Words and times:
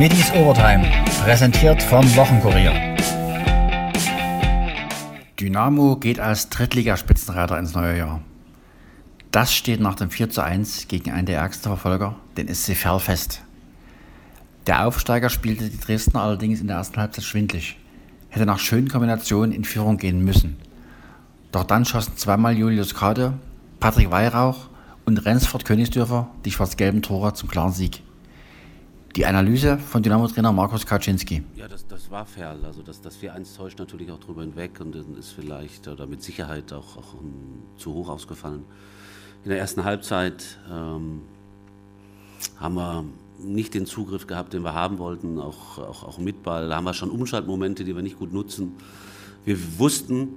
Middies 0.00 0.32
Overtime, 0.32 0.90
präsentiert 1.22 1.82
vom 1.82 2.02
Wochenkurier. 2.16 2.72
Dynamo 5.38 5.96
geht 5.96 6.18
als 6.18 6.48
Drittligaspitzenreiter 6.48 7.58
ins 7.58 7.74
neue 7.74 7.98
Jahr. 7.98 8.22
Das 9.30 9.52
steht 9.52 9.78
nach 9.78 9.96
dem 9.96 10.08
4 10.08 10.30
zu 10.30 10.42
1 10.42 10.88
gegen 10.88 11.10
einen 11.10 11.26
der 11.26 11.36
ärgsten 11.36 11.68
Verfolger, 11.68 12.16
den 12.38 12.48
SC 12.48 12.74
Verl, 12.76 12.98
fest. 12.98 13.42
Der 14.66 14.86
Aufsteiger 14.86 15.28
spielte 15.28 15.68
die 15.68 15.78
Dresdner 15.78 16.22
allerdings 16.22 16.62
in 16.62 16.68
der 16.68 16.76
ersten 16.76 16.98
Halbzeit 16.98 17.24
schwindlig, 17.24 17.76
hätte 18.30 18.46
nach 18.46 18.58
schönen 18.58 18.88
Kombinationen 18.88 19.52
in 19.52 19.64
Führung 19.64 19.98
gehen 19.98 20.24
müssen. 20.24 20.56
Doch 21.52 21.64
dann 21.64 21.84
schossen 21.84 22.16
zweimal 22.16 22.56
Julius 22.56 22.94
Kade, 22.94 23.34
Patrick 23.80 24.10
Weihrauch 24.10 24.70
und 25.04 25.18
Rensford 25.26 25.66
Königsdörfer 25.66 26.26
die 26.46 26.52
schwarz-gelben 26.52 27.02
Tore 27.02 27.34
zum 27.34 27.50
klaren 27.50 27.74
Sieg. 27.74 28.00
Die 29.16 29.26
Analyse 29.26 29.76
von 29.76 30.04
Dynamo-Trainer 30.04 30.52
Markus 30.52 30.86
Kaczynski. 30.86 31.42
Ja, 31.56 31.66
das, 31.66 31.84
das 31.84 32.12
war 32.12 32.24
fair. 32.24 32.56
Also 32.62 32.82
das, 32.82 33.00
das 33.00 33.18
4-1 33.18 33.56
täuscht 33.56 33.78
natürlich 33.80 34.12
auch 34.12 34.20
drüber 34.20 34.42
hinweg 34.42 34.80
und 34.80 34.94
ist 34.94 35.32
vielleicht 35.32 35.88
oder 35.88 36.06
mit 36.06 36.22
Sicherheit 36.22 36.72
auch, 36.72 36.96
auch 36.96 37.14
zu 37.76 37.92
hoch 37.92 38.08
ausgefallen. 38.08 38.62
In 39.42 39.50
der 39.50 39.58
ersten 39.58 39.82
Halbzeit 39.82 40.58
ähm, 40.70 41.22
haben 42.60 42.74
wir 42.76 43.04
nicht 43.42 43.74
den 43.74 43.84
Zugriff 43.86 44.28
gehabt, 44.28 44.52
den 44.52 44.62
wir 44.62 44.74
haben 44.74 44.98
wollten, 44.98 45.40
auch, 45.40 45.78
auch, 45.78 46.04
auch 46.04 46.18
mit 46.18 46.44
Ball. 46.44 46.68
Da 46.68 46.76
haben 46.76 46.84
wir 46.84 46.94
schon 46.94 47.10
Umschaltmomente, 47.10 47.82
die 47.82 47.96
wir 47.96 48.02
nicht 48.02 48.18
gut 48.18 48.32
nutzen. 48.32 48.76
Wir 49.44 49.58
wussten 49.78 50.28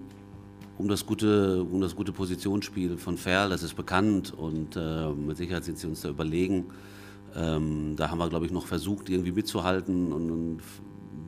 um 0.79 0.87
das 0.87 1.05
gute, 1.05 1.61
um 1.61 1.79
das 1.79 1.95
gute 1.95 2.11
Positionsspiel 2.11 2.97
von 2.97 3.17
Ferl, 3.17 3.49
das 3.49 3.61
ist 3.61 3.75
bekannt 3.75 4.33
und 4.33 4.75
äh, 4.75 5.09
mit 5.09 5.37
Sicherheit 5.37 5.63
sind 5.63 5.77
sie 5.77 5.85
uns 5.85 6.01
da 6.01 6.09
überlegen. 6.09 6.65
Ähm, 7.35 7.95
da 7.95 8.09
haben 8.09 8.19
wir, 8.19 8.29
glaube 8.29 8.45
ich, 8.45 8.51
noch 8.51 8.65
versucht, 8.65 9.09
irgendwie 9.09 9.31
mitzuhalten 9.31 10.11
und, 10.11 10.31
und, 10.31 10.61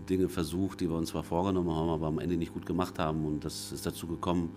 Dinge 0.09 0.29
versucht, 0.29 0.81
die 0.81 0.89
wir 0.89 0.95
uns 0.95 1.09
zwar 1.09 1.23
vorgenommen 1.23 1.71
haben, 1.71 1.89
aber 1.89 2.05
am 2.05 2.19
Ende 2.19 2.37
nicht 2.37 2.53
gut 2.53 2.67
gemacht 2.67 2.99
haben. 2.99 3.25
Und 3.25 3.43
das 3.43 3.71
ist 3.71 3.87
dazu 3.87 4.05
gekommen, 4.05 4.51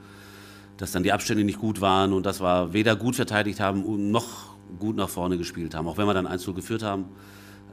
dass 0.77 0.93
dann 0.93 1.03
die 1.03 1.13
Abstände 1.13 1.43
nicht 1.43 1.59
gut 1.59 1.81
waren 1.81 2.13
und 2.13 2.27
dass 2.27 2.43
wir 2.43 2.75
weder 2.75 2.97
gut 2.97 3.17
verteidigt 3.17 3.59
haben 3.59 4.11
noch 4.11 4.57
gut 4.79 4.97
nach 4.97 5.09
vorne 5.09 5.39
gespielt 5.39 5.75
haben. 5.75 5.89
Auch 5.89 5.97
wenn 5.97 6.07
wir 6.07 6.15
dann 6.15 6.27
1 6.27 6.45
geführt 6.55 6.83
haben, 6.83 7.07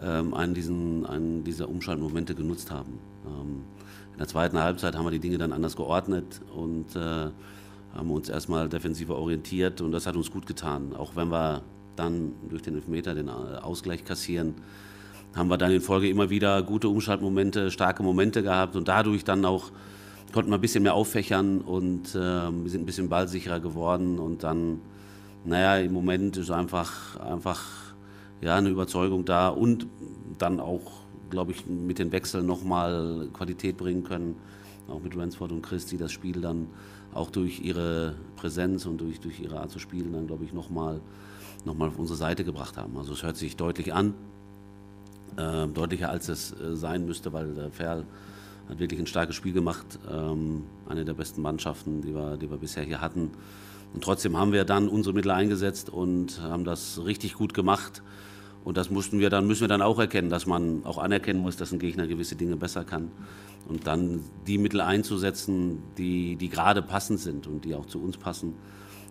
ähm, 0.02 0.34
einen, 0.34 0.54
diesen, 0.54 1.06
einen 1.06 1.44
dieser 1.44 1.70
Umschaltmomente 1.70 2.36
genutzt 2.36 2.72
haben. 2.72 3.00
Ähm, 3.26 3.64
in 4.14 4.18
der 4.20 4.28
zweiten 4.28 4.60
Halbzeit 4.60 4.96
haben 4.96 5.06
wir 5.06 5.12
die 5.12 5.20
Dinge 5.20 5.38
dann 5.38 5.52
anders 5.52 5.76
geordnet 5.76 6.42
und 6.54 6.96
äh, 6.96 7.30
haben 7.94 8.12
uns 8.12 8.30
erstmal 8.30 8.70
defensiver 8.70 9.16
orientiert 9.16 9.82
und 9.82 9.92
das 9.92 10.08
hat 10.08 10.16
uns 10.16 10.32
gut 10.32 10.46
getan. 10.46 10.96
Auch 10.96 11.16
wenn 11.16 11.30
wir 11.30 11.64
dann 11.96 12.34
durch 12.50 12.62
den 12.62 12.76
Elfmeter 12.76 13.16
den 13.16 13.28
äh, 13.28 13.32
Ausgleich 13.32 14.04
kassieren, 14.06 14.56
haben 15.36 15.50
wir 15.50 15.58
dann 15.58 15.72
in 15.72 15.82
Folge 15.82 16.10
immer 16.10 16.30
wieder 16.30 16.64
gute 16.64 16.88
Umschaltmomente, 16.90 17.70
starke 17.72 18.04
Momente 18.04 18.42
gehabt 18.42 18.76
und 18.76 18.88
dadurch 18.88 19.24
dann 19.24 19.46
auch 19.46 19.72
konnten 20.36 20.52
wir 20.52 20.58
ein 20.58 20.62
bisschen 20.62 20.84
mehr 20.84 20.96
auffächern 20.96 21.62
und 21.62 22.14
äh, 22.14 22.20
wir 22.20 22.70
sind 22.70 22.82
ein 22.82 22.86
bisschen 22.86 23.08
ballsicherer 23.08 23.62
geworden 23.62 24.20
und 24.20 24.44
dann, 24.44 24.82
naja, 25.46 25.78
im 25.78 25.94
Moment 25.94 26.36
ist 26.36 26.52
einfach, 26.52 27.18
einfach 27.22 27.64
ja, 28.42 28.56
eine 28.56 28.68
Überzeugung 28.68 29.24
da 29.24 29.48
und 29.48 29.88
dann 30.38 30.60
auch, 30.60 30.92
glaube 31.30 31.54
ich, 31.54 31.66
mit 31.68 32.00
den 32.00 32.12
Wechseln 32.12 32.46
nochmal 32.46 33.30
Qualität 33.32 33.78
bringen 33.78 34.04
können, 34.04 34.36
auch 34.90 35.02
mit 35.02 35.18
Ransford 35.18 35.54
und 35.54 35.62
Chris, 35.62 35.86
die 35.86 35.98
das 35.98 36.12
Spiel 36.12 36.42
dann 36.42 36.68
auch 37.14 37.32
durch 37.32 37.62
ihre 37.62 38.16
Präsenz 38.36 38.86
und 38.86 39.00
durch, 39.00 39.22
durch 39.22 39.40
ihre 39.40 39.62
Art 39.62 39.72
zu 39.72 39.80
spielen 39.80 40.12
dann, 40.12 40.28
glaube 40.28 40.44
ich, 40.44 40.52
nochmal 40.52 40.96
noch 40.96 41.02
mal 41.64 41.88
auf 41.88 41.98
unsere 41.98 42.18
Seite 42.18 42.44
gebracht 42.44 42.78
haben. 42.78 42.98
Also 42.98 43.14
es 43.14 43.24
hört 43.24 43.38
sich 43.38 43.56
deutlich 43.56 43.94
an, 43.94 44.14
äh, 45.38 45.68
deutlicher 45.68 46.10
als 46.10 46.30
es 46.30 46.52
äh, 46.52 46.76
sein 46.76 47.06
müsste, 47.06 47.34
weil 47.34 47.54
der 47.54 47.72
Ferl 47.72 48.06
hat 48.70 48.80
wirklich 48.80 49.00
ein 49.00 49.08
starkes 49.08 49.36
Spiel 49.36 49.54
gemacht, 49.54 50.00
ähm, 50.12 50.64
eine 50.88 51.06
der 51.06 51.14
besten 51.14 51.42
Mannschaften, 51.42 52.02
die 52.02 52.14
wir, 52.14 52.38
die 52.38 52.50
wir 52.50 52.58
bisher 52.58 52.84
hier 52.84 53.02
hatten. 53.02 53.32
Und 53.94 54.04
trotzdem 54.04 54.38
haben 54.38 54.52
wir 54.52 54.66
dann 54.66 54.88
unsere 54.90 55.14
Mittel 55.14 55.32
eingesetzt 55.32 55.90
und 55.90 56.42
haben 56.42 56.66
das 56.66 57.04
richtig 57.06 57.36
gut 57.36 57.54
gemacht. 57.54 58.02
Und 58.64 58.78
das 58.78 58.90
mussten 58.90 59.20
wir 59.20 59.30
dann, 59.30 59.46
müssen 59.46 59.62
wir 59.62 59.68
dann 59.68 59.84
auch 59.84 60.00
erkennen, 60.00 60.30
dass 60.30 60.48
man 60.48 60.84
auch 60.86 60.98
anerkennen 60.98 61.40
muss, 61.40 61.56
dass 61.56 61.72
ein 61.72 61.80
Gegner 61.80 62.08
gewisse 62.08 62.36
Dinge 62.36 62.58
besser 62.58 62.84
kann. 62.84 63.12
Und 63.70 63.88
dann 63.88 64.22
die 64.48 64.58
Mittel 64.58 64.82
einzusetzen, 64.82 65.84
die, 65.98 66.36
die 66.36 66.50
gerade 66.50 66.82
passend 66.82 67.20
sind 67.20 67.48
und 67.48 67.64
die 67.66 67.76
auch 67.76 67.86
zu 67.86 68.02
uns 68.02 68.18
passen. 68.18 68.54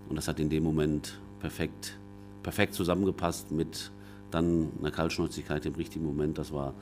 Und 0.08 0.16
das 0.16 0.28
hat 0.28 0.40
in 0.40 0.50
dem 0.50 0.64
Moment 0.64 1.20
perfekt 1.38 1.96
perfekt 2.44 2.74
zusammengepasst 2.74 3.50
mit 3.50 3.90
dann 4.30 4.68
einer 4.78 4.92
Kaltschnäuzigkeit 4.92 5.66
im 5.66 5.74
richtigen 5.74 6.04
Moment. 6.04 6.38
Das 6.38 6.52
war 6.52 6.74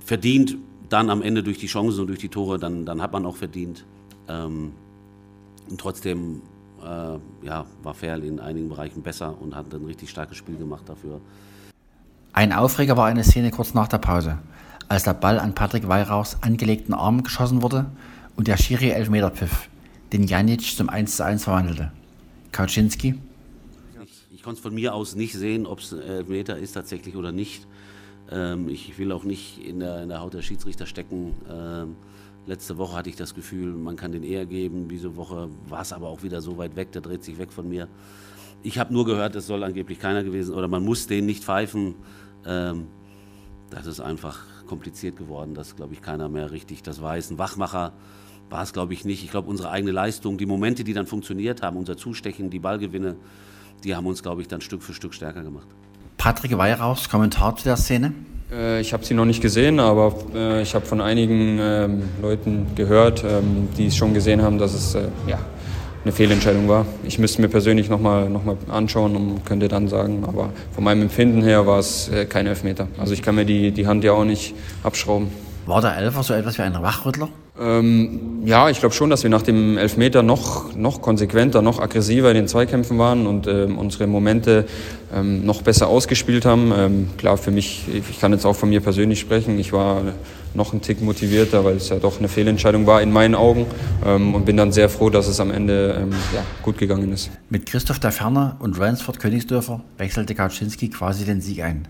verdient. 0.00 0.56
Dann 0.88 1.10
am 1.10 1.22
Ende 1.22 1.42
durch 1.42 1.58
die 1.58 1.66
Chancen 1.66 2.00
und 2.00 2.06
durch 2.06 2.18
die 2.18 2.28
Tore, 2.28 2.58
dann, 2.58 2.86
dann 2.86 3.02
hat 3.02 3.12
man 3.12 3.26
auch 3.26 3.36
verdient. 3.36 3.84
Ähm, 4.28 4.72
und 5.68 5.80
trotzdem 5.80 6.42
äh, 6.82 7.46
ja, 7.46 7.66
war 7.82 7.94
Ferl 7.94 8.24
in 8.24 8.40
einigen 8.40 8.68
Bereichen 8.68 9.02
besser 9.02 9.40
und 9.40 9.54
hat 9.54 9.72
ein 9.74 9.84
richtig 9.84 10.10
starkes 10.10 10.36
Spiel 10.36 10.56
gemacht 10.56 10.88
dafür. 10.88 11.20
Ein 12.32 12.52
Aufreger 12.52 12.96
war 12.96 13.06
eine 13.06 13.24
Szene 13.24 13.50
kurz 13.50 13.74
nach 13.74 13.88
der 13.88 13.98
Pause, 13.98 14.38
als 14.88 15.04
der 15.04 15.14
Ball 15.14 15.38
an 15.38 15.54
Patrick 15.54 15.88
Weihrauchs 15.88 16.38
angelegten 16.40 16.94
Arm 16.94 17.22
geschossen 17.22 17.62
wurde 17.62 17.86
und 18.36 18.48
der 18.48 18.56
Schiri 18.56 18.90
Elfmeter 18.90 19.30
pfiff, 19.30 19.68
den 20.12 20.24
Janic 20.24 20.62
zum 20.62 20.88
1:1 20.88 21.44
verwandelte. 21.44 21.92
Kauczynski 22.52 23.18
ich 24.42 24.44
konnte 24.44 24.58
es 24.58 24.62
von 24.64 24.74
mir 24.74 24.92
aus 24.92 25.14
nicht 25.14 25.34
sehen, 25.34 25.66
ob 25.66 25.78
es 25.78 25.92
ein 25.92 26.00
Elfmeter 26.00 26.58
ist 26.58 26.72
tatsächlich 26.72 27.14
oder 27.14 27.30
nicht. 27.30 27.64
Ähm, 28.28 28.68
ich 28.68 28.98
will 28.98 29.12
auch 29.12 29.22
nicht 29.22 29.64
in 29.64 29.78
der, 29.78 30.02
in 30.02 30.08
der 30.08 30.20
Haut 30.20 30.34
der 30.34 30.42
Schiedsrichter 30.42 30.84
stecken. 30.84 31.36
Ähm, 31.48 31.94
letzte 32.44 32.76
Woche 32.76 32.96
hatte 32.96 33.08
ich 33.08 33.14
das 33.14 33.36
Gefühl, 33.36 33.72
man 33.72 33.94
kann 33.94 34.10
den 34.10 34.24
eher 34.24 34.44
geben. 34.44 34.88
Diese 34.88 35.14
Woche 35.14 35.48
war 35.68 35.82
es 35.82 35.92
aber 35.92 36.08
auch 36.08 36.24
wieder 36.24 36.40
so 36.40 36.58
weit 36.58 36.74
weg, 36.74 36.90
der 36.90 37.02
dreht 37.02 37.22
sich 37.22 37.38
weg 37.38 37.52
von 37.52 37.68
mir. 37.68 37.86
Ich 38.64 38.80
habe 38.80 38.92
nur 38.92 39.04
gehört, 39.04 39.36
es 39.36 39.46
soll 39.46 39.62
angeblich 39.62 40.00
keiner 40.00 40.24
gewesen 40.24 40.56
oder 40.56 40.66
man 40.66 40.84
muss 40.84 41.06
den 41.06 41.24
nicht 41.24 41.44
pfeifen. 41.44 41.94
Ähm, 42.44 42.88
das 43.70 43.86
ist 43.86 44.00
einfach 44.00 44.40
kompliziert 44.66 45.16
geworden, 45.16 45.54
dass, 45.54 45.76
glaube 45.76 45.94
ich, 45.94 46.02
keiner 46.02 46.28
mehr 46.28 46.50
richtig 46.50 46.82
das 46.82 47.00
weiß. 47.00 47.30
Ein 47.30 47.38
Wachmacher 47.38 47.92
war 48.50 48.64
es, 48.64 48.72
glaube 48.72 48.92
ich, 48.92 49.04
nicht. 49.04 49.22
Ich 49.22 49.30
glaube, 49.30 49.48
unsere 49.48 49.70
eigene 49.70 49.92
Leistung, 49.92 50.36
die 50.36 50.46
Momente, 50.46 50.82
die 50.82 50.94
dann 50.94 51.06
funktioniert 51.06 51.62
haben, 51.62 51.76
unser 51.76 51.96
Zustechen, 51.96 52.50
die 52.50 52.58
Ballgewinne, 52.58 53.14
die 53.84 53.94
haben 53.94 54.06
uns, 54.06 54.22
glaube 54.22 54.42
ich, 54.42 54.48
dann 54.48 54.60
Stück 54.60 54.82
für 54.82 54.94
Stück 54.94 55.14
stärker 55.14 55.42
gemacht. 55.42 55.66
Patrick 56.16 56.56
Weihrauchs 56.56 57.08
Kommentar 57.08 57.56
zu 57.56 57.64
der 57.64 57.76
Szene? 57.76 58.12
Äh, 58.52 58.80
ich 58.80 58.92
habe 58.92 59.04
sie 59.04 59.14
noch 59.14 59.24
nicht 59.24 59.40
gesehen, 59.40 59.80
aber 59.80 60.14
äh, 60.34 60.62
ich 60.62 60.74
habe 60.74 60.84
von 60.84 61.00
einigen 61.00 61.58
ähm, 61.60 62.02
Leuten 62.20 62.66
gehört, 62.74 63.24
ähm, 63.24 63.68
die 63.76 63.86
es 63.86 63.96
schon 63.96 64.14
gesehen 64.14 64.42
haben, 64.42 64.58
dass 64.58 64.74
es 64.74 64.94
äh, 64.94 65.08
ja, 65.26 65.38
eine 66.04 66.12
Fehlentscheidung 66.12 66.68
war. 66.68 66.86
Ich 67.04 67.18
müsste 67.18 67.40
mir 67.40 67.48
persönlich 67.48 67.88
nochmal 67.88 68.28
noch 68.28 68.44
mal 68.44 68.56
anschauen 68.68 69.16
und 69.16 69.46
könnte 69.46 69.68
dann 69.68 69.88
sagen, 69.88 70.24
aber 70.26 70.50
von 70.72 70.84
meinem 70.84 71.02
Empfinden 71.02 71.42
her 71.42 71.66
war 71.66 71.78
es 71.78 72.10
kein 72.28 72.46
Elfmeter. 72.46 72.88
Also 72.98 73.12
ich 73.12 73.22
kann 73.22 73.36
mir 73.36 73.44
die, 73.44 73.70
die 73.70 73.86
Hand 73.86 74.02
ja 74.02 74.12
auch 74.12 74.24
nicht 74.24 74.54
abschrauben. 74.82 75.28
War 75.66 75.80
der 75.80 75.96
Elfer 75.96 76.24
so 76.24 76.34
etwas 76.34 76.58
wie 76.58 76.62
ein 76.62 76.74
Wachrüttler? 76.74 77.28
Ähm, 77.60 78.42
ja, 78.46 78.70
ich 78.70 78.80
glaube 78.80 78.94
schon, 78.94 79.10
dass 79.10 79.22
wir 79.24 79.30
nach 79.30 79.42
dem 79.42 79.76
Elfmeter 79.76 80.22
noch, 80.22 80.74
noch 80.74 81.02
konsequenter, 81.02 81.60
noch 81.60 81.80
aggressiver 81.80 82.30
in 82.30 82.36
den 82.36 82.48
Zweikämpfen 82.48 82.98
waren 82.98 83.26
und 83.26 83.46
ähm, 83.46 83.76
unsere 83.76 84.06
Momente 84.06 84.64
ähm, 85.14 85.44
noch 85.44 85.60
besser 85.60 85.88
ausgespielt 85.88 86.46
haben. 86.46 86.72
Ähm, 86.74 87.10
klar, 87.18 87.36
für 87.36 87.50
mich, 87.50 87.84
ich 87.92 88.18
kann 88.18 88.32
jetzt 88.32 88.46
auch 88.46 88.56
von 88.56 88.70
mir 88.70 88.80
persönlich 88.80 89.20
sprechen, 89.20 89.58
ich 89.58 89.72
war 89.72 90.00
noch 90.54 90.72
einen 90.72 90.80
Tick 90.80 91.02
motivierter, 91.02 91.62
weil 91.64 91.76
es 91.76 91.90
ja 91.90 91.98
doch 91.98 92.18
eine 92.18 92.28
Fehlentscheidung 92.28 92.86
war 92.86 93.02
in 93.02 93.12
meinen 93.12 93.34
Augen 93.34 93.66
ähm, 94.04 94.34
und 94.34 94.46
bin 94.46 94.56
dann 94.56 94.72
sehr 94.72 94.88
froh, 94.88 95.10
dass 95.10 95.28
es 95.28 95.38
am 95.38 95.50
Ende 95.50 95.98
ähm, 96.02 96.12
ja, 96.34 96.42
gut 96.62 96.78
gegangen 96.78 97.12
ist. 97.12 97.30
Mit 97.50 97.66
Christoph 97.66 97.98
der 97.98 98.12
Ferner 98.12 98.56
und 98.60 98.80
Ransford 98.80 99.20
Königsdörfer 99.20 99.82
wechselte 99.98 100.34
Kaczynski 100.34 100.88
quasi 100.88 101.26
den 101.26 101.42
Sieg 101.42 101.62
ein. 101.62 101.86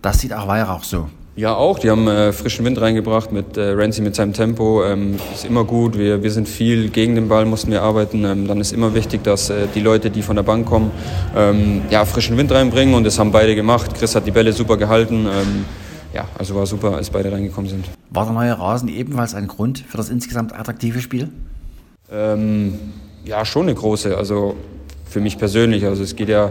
Das 0.00 0.20
sieht 0.20 0.32
auch 0.32 0.48
Weihrauch 0.48 0.84
so. 0.84 1.10
Ja, 1.36 1.54
auch. 1.54 1.78
Die 1.78 1.90
haben 1.90 2.08
äh, 2.08 2.32
frischen 2.32 2.64
Wind 2.64 2.80
reingebracht 2.80 3.30
mit 3.30 3.56
äh, 3.56 3.70
Rancy 3.70 4.02
mit 4.02 4.14
seinem 4.14 4.32
Tempo. 4.32 4.84
Ähm, 4.84 5.16
ist 5.32 5.44
immer 5.44 5.64
gut. 5.64 5.96
Wir, 5.96 6.22
wir 6.22 6.30
sind 6.30 6.48
viel 6.48 6.90
gegen 6.90 7.14
den 7.14 7.28
Ball, 7.28 7.46
mussten 7.46 7.70
wir 7.70 7.82
arbeiten. 7.82 8.24
Ähm, 8.24 8.48
dann 8.48 8.60
ist 8.60 8.72
immer 8.72 8.94
wichtig, 8.94 9.22
dass 9.22 9.48
äh, 9.48 9.68
die 9.74 9.80
Leute, 9.80 10.10
die 10.10 10.22
von 10.22 10.36
der 10.36 10.42
Bank 10.42 10.66
kommen, 10.66 10.90
ähm, 11.36 11.82
ja, 11.88 12.04
frischen 12.04 12.36
Wind 12.36 12.50
reinbringen. 12.50 12.94
Und 12.94 13.04
das 13.04 13.18
haben 13.18 13.30
beide 13.30 13.54
gemacht. 13.54 13.94
Chris 13.94 14.14
hat 14.16 14.26
die 14.26 14.32
Bälle 14.32 14.52
super 14.52 14.76
gehalten. 14.76 15.26
Ähm, 15.26 15.64
ja, 16.12 16.24
also 16.36 16.56
war 16.56 16.66
super, 16.66 16.96
als 16.96 17.10
beide 17.10 17.30
reingekommen 17.30 17.70
sind. 17.70 17.84
War 18.10 18.24
der 18.24 18.34
neue 18.34 18.58
Rasen 18.58 18.88
ebenfalls 18.88 19.34
ein 19.34 19.46
Grund 19.46 19.84
für 19.88 19.96
das 19.96 20.10
insgesamt 20.10 20.52
attraktive 20.52 21.00
Spiel? 21.00 21.28
Ähm, 22.10 22.74
ja, 23.24 23.44
schon 23.44 23.62
eine 23.62 23.74
große. 23.74 24.16
Also 24.16 24.56
für 25.08 25.20
mich 25.20 25.38
persönlich. 25.38 25.86
Also 25.86 26.02
es 26.02 26.16
geht 26.16 26.28
ja 26.28 26.50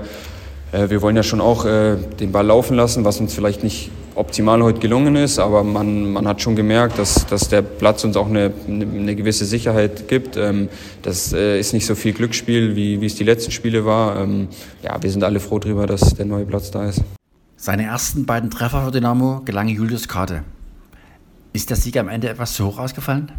äh, 0.71 0.89
wir 0.89 1.01
wollen 1.01 1.15
ja 1.15 1.23
schon 1.23 1.41
auch 1.41 1.65
äh, 1.65 1.95
den 2.19 2.31
Ball 2.31 2.45
laufen 2.45 2.75
lassen, 2.75 3.05
was 3.05 3.19
uns 3.19 3.33
vielleicht 3.33 3.63
nicht 3.63 3.91
optimal 4.19 4.61
heute 4.61 4.79
gelungen 4.79 5.15
ist, 5.15 5.39
aber 5.39 5.63
man, 5.63 6.11
man 6.11 6.27
hat 6.27 6.41
schon 6.41 6.55
gemerkt, 6.55 6.99
dass, 6.99 7.25
dass 7.25 7.47
der 7.47 7.61
Platz 7.61 8.03
uns 8.03 8.17
auch 8.17 8.27
eine, 8.27 8.51
eine 8.67 9.15
gewisse 9.15 9.45
Sicherheit 9.45 10.07
gibt. 10.07 10.35
Ähm, 10.35 10.69
das 11.01 11.33
äh, 11.33 11.59
ist 11.59 11.73
nicht 11.73 11.85
so 11.85 11.95
viel 11.95 12.13
Glücksspiel, 12.13 12.75
wie, 12.75 12.99
wie 13.01 13.05
es 13.05 13.15
die 13.15 13.23
letzten 13.23 13.51
Spiele 13.51 13.85
war. 13.85 14.21
Ähm, 14.21 14.49
ja, 14.83 15.01
wir 15.01 15.09
sind 15.09 15.23
alle 15.23 15.39
froh 15.39 15.59
darüber, 15.59 15.87
dass 15.87 16.13
der 16.15 16.25
neue 16.25 16.45
Platz 16.45 16.69
da 16.69 16.87
ist. 16.87 17.01
Seine 17.55 17.83
ersten 17.83 18.25
beiden 18.25 18.49
Treffer 18.49 18.85
für 18.85 18.91
Dynamo 18.91 19.41
gelangen 19.45 19.73
Julius 19.73 20.07
Kade. 20.07 20.43
Ist 21.53 21.69
der 21.69 21.77
Sieg 21.77 21.97
am 21.97 22.09
Ende 22.09 22.29
etwas 22.29 22.53
zu 22.53 22.65
hoch 22.65 22.77
ausgefallen? 22.77 23.31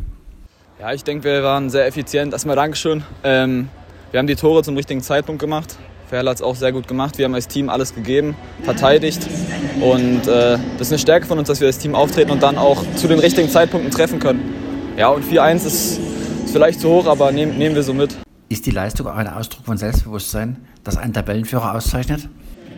Ja, 0.80 0.92
ich 0.92 1.04
denke, 1.04 1.24
wir 1.24 1.42
waren 1.42 1.68
sehr 1.68 1.86
effizient. 1.86 2.32
Erstmal 2.32 2.56
Dankeschön. 2.56 3.04
Ähm, 3.22 3.68
wir 4.10 4.18
haben 4.18 4.26
die 4.26 4.34
Tore 4.34 4.62
zum 4.62 4.76
richtigen 4.76 5.02
Zeitpunkt 5.02 5.40
gemacht. 5.40 5.76
Ferl 6.10 6.28
hat 6.28 6.38
es 6.38 6.42
auch 6.42 6.56
sehr 6.56 6.72
gut 6.72 6.88
gemacht. 6.88 7.18
Wir 7.18 7.26
haben 7.26 7.34
als 7.36 7.46
Team 7.46 7.68
alles 7.68 7.94
gegeben, 7.94 8.34
verteidigt. 8.64 9.28
Und 9.80 10.26
äh, 10.26 10.58
das 10.76 10.88
ist 10.88 10.92
eine 10.92 10.98
Stärke 10.98 11.24
von 11.24 11.38
uns, 11.38 11.46
dass 11.46 11.60
wir 11.60 11.68
als 11.68 11.78
Team 11.78 11.94
auftreten 11.94 12.32
und 12.32 12.42
dann 12.42 12.58
auch 12.58 12.82
zu 12.96 13.06
den 13.06 13.20
richtigen 13.20 13.48
Zeitpunkten 13.48 13.92
treffen 13.92 14.18
können. 14.18 14.52
Ja, 14.96 15.10
und 15.10 15.24
4-1 15.24 15.54
ist, 15.54 15.66
ist, 15.66 16.00
vielleicht 16.52 16.80
zu 16.80 16.88
hoch, 16.88 17.06
aber 17.06 17.30
nehm, 17.30 17.56
nehmen 17.56 17.76
wir 17.76 17.84
so 17.84 17.94
mit. 17.94 18.16
Ist 18.48 18.66
die 18.66 18.72
Leistung 18.72 19.06
auch 19.06 19.14
ein 19.14 19.28
Ausdruck 19.28 19.64
von 19.64 19.78
Selbstbewusstsein, 19.78 20.56
das 20.82 20.96
einen 20.96 21.12
Tabellenführer 21.12 21.76
auszeichnet? 21.76 22.28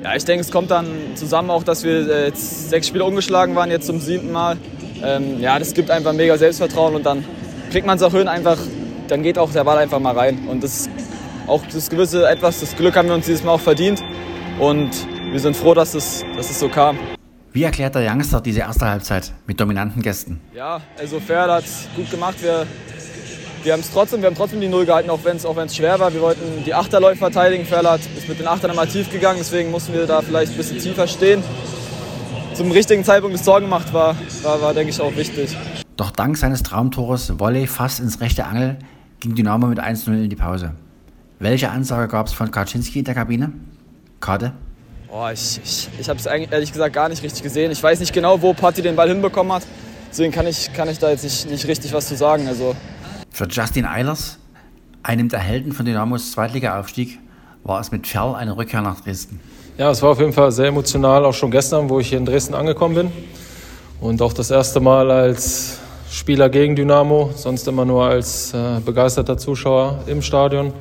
Ja, 0.04 0.14
ich 0.14 0.26
denke, 0.26 0.42
es 0.42 0.50
kommt 0.50 0.70
dann 0.70 0.86
zusammen 1.14 1.48
auch, 1.48 1.62
dass 1.62 1.84
wir 1.84 2.10
äh, 2.10 2.26
jetzt 2.26 2.68
sechs 2.68 2.88
Spiele 2.88 3.04
ungeschlagen 3.04 3.54
waren, 3.54 3.70
jetzt 3.70 3.86
zum 3.86 3.98
siebten 3.98 4.30
Mal. 4.30 4.58
Ähm, 5.02 5.40
ja, 5.40 5.58
das 5.58 5.72
gibt 5.72 5.90
einfach 5.90 6.12
mega 6.12 6.36
Selbstvertrauen 6.36 6.94
und 6.94 7.06
dann 7.06 7.24
kriegt 7.70 7.86
man 7.86 7.96
es 7.96 8.02
auch 8.02 8.12
hin, 8.12 8.28
einfach, 8.28 8.58
dann 9.08 9.22
geht 9.22 9.38
auch 9.38 9.50
der 9.50 9.64
Ball 9.64 9.78
einfach 9.78 10.00
mal 10.00 10.14
rein. 10.14 10.48
Und 10.50 10.62
das 10.62 10.90
auch 11.52 11.62
das 11.66 11.90
gewisse 11.90 12.26
Etwas, 12.26 12.60
das 12.60 12.74
Glück 12.74 12.96
haben 12.96 13.08
wir 13.08 13.14
uns 13.14 13.26
dieses 13.26 13.44
Mal 13.44 13.52
auch 13.52 13.60
verdient. 13.60 14.02
Und 14.58 14.90
wir 15.30 15.38
sind 15.38 15.54
froh, 15.54 15.74
dass 15.74 15.94
es, 15.94 16.24
dass 16.34 16.50
es 16.50 16.58
so 16.58 16.68
kam. 16.68 16.98
Wie 17.52 17.62
erklärt 17.62 17.94
der 17.94 18.10
Youngster 18.10 18.40
diese 18.40 18.60
erste 18.60 18.86
Halbzeit 18.86 19.32
mit 19.46 19.60
dominanten 19.60 20.00
Gästen? 20.00 20.40
Ja, 20.54 20.80
also 20.98 21.20
Pferd 21.20 21.50
hat 21.50 21.64
es 21.64 21.86
gut 21.94 22.10
gemacht. 22.10 22.42
Wir, 22.42 22.66
wir 23.62 23.72
haben 23.74 23.80
es 23.80 23.92
trotzdem, 23.92 24.22
wir 24.22 24.28
haben 24.28 24.34
trotzdem 24.34 24.62
die 24.62 24.68
Null 24.68 24.86
gehalten, 24.86 25.10
auch 25.10 25.22
wenn 25.24 25.36
es 25.36 25.44
auch 25.44 25.56
schwer 25.68 26.00
war. 26.00 26.12
Wir 26.14 26.22
wollten 26.22 26.64
die 26.64 26.72
Achterläufe 26.72 27.18
verteidigen. 27.18 27.66
Ferlat 27.66 28.00
ist 28.16 28.28
mit 28.28 28.40
den 28.40 28.46
Achtern 28.46 28.70
immer 28.70 28.86
tief 28.86 29.10
gegangen, 29.10 29.38
deswegen 29.38 29.70
mussten 29.70 29.92
wir 29.92 30.06
da 30.06 30.22
vielleicht 30.22 30.52
ein 30.52 30.56
bisschen 30.56 30.78
tiefer 30.78 31.06
stehen. 31.06 31.44
Zum 32.54 32.70
richtigen 32.70 33.04
Zeitpunkt 33.04 33.36
das 33.36 33.44
Tor 33.44 33.60
gemacht 33.60 33.92
war, 33.92 34.16
war, 34.42 34.62
war 34.62 34.72
denke 34.72 34.90
ich, 34.90 35.00
auch 35.00 35.14
wichtig. 35.16 35.54
Doch 35.96 36.10
dank 36.10 36.38
seines 36.38 36.62
Traumtores 36.62 37.38
Volley 37.38 37.66
fast 37.66 38.00
ins 38.00 38.20
rechte 38.22 38.46
Angel 38.46 38.78
ging 39.20 39.34
Dynamo 39.34 39.66
mit 39.66 39.78
1-0 39.78 40.24
in 40.24 40.30
die 40.30 40.36
Pause. 40.36 40.72
Welche 41.42 41.70
Ansage 41.70 42.06
gab 42.06 42.28
es 42.28 42.32
von 42.32 42.52
Kaczynski 42.52 43.00
in 43.00 43.04
der 43.04 43.14
Kabine? 43.14 43.50
Karte? 44.20 44.52
Oh, 45.08 45.26
ich 45.32 45.60
ich, 45.64 45.88
ich 45.98 46.08
habe 46.08 46.16
es 46.16 46.26
ehrlich 46.26 46.70
gesagt 46.70 46.94
gar 46.94 47.08
nicht 47.08 47.20
richtig 47.20 47.42
gesehen. 47.42 47.72
Ich 47.72 47.82
weiß 47.82 47.98
nicht 47.98 48.12
genau, 48.12 48.40
wo 48.40 48.52
Patti 48.52 48.80
den 48.80 48.94
Ball 48.94 49.08
hinbekommen 49.08 49.52
hat. 49.52 49.64
Deswegen 50.08 50.30
kann 50.30 50.46
ich, 50.46 50.72
kann 50.72 50.88
ich 50.88 51.00
da 51.00 51.10
jetzt 51.10 51.24
nicht, 51.24 51.50
nicht 51.50 51.66
richtig 51.66 51.92
was 51.92 52.06
zu 52.06 52.14
sagen. 52.14 52.46
Also. 52.46 52.76
Für 53.32 53.48
Justin 53.48 53.86
Eilers, 53.86 54.38
einem 55.02 55.28
der 55.28 55.40
Helden 55.40 55.72
von 55.72 55.84
Dynamos 55.84 56.30
Zweitliga-Aufstieg, 56.30 57.18
war 57.64 57.80
es 57.80 57.90
mit 57.90 58.06
Ferl 58.06 58.36
eine 58.36 58.56
Rückkehr 58.56 58.80
nach 58.80 59.00
Dresden. 59.00 59.40
Ja, 59.78 59.90
es 59.90 60.00
war 60.00 60.10
auf 60.10 60.20
jeden 60.20 60.32
Fall 60.32 60.52
sehr 60.52 60.66
emotional, 60.66 61.24
auch 61.24 61.34
schon 61.34 61.50
gestern, 61.50 61.90
wo 61.90 61.98
ich 61.98 62.10
hier 62.10 62.18
in 62.18 62.24
Dresden 62.24 62.54
angekommen 62.54 62.94
bin. 62.94 63.12
Und 64.00 64.22
auch 64.22 64.32
das 64.32 64.52
erste 64.52 64.78
Mal 64.78 65.10
als 65.10 65.80
Spieler 66.08 66.48
gegen 66.48 66.76
Dynamo, 66.76 67.32
sonst 67.34 67.66
immer 67.66 67.84
nur 67.84 68.04
als 68.04 68.54
äh, 68.54 68.78
begeisterter 68.78 69.36
Zuschauer 69.36 70.04
im 70.06 70.22
Stadion. 70.22 70.72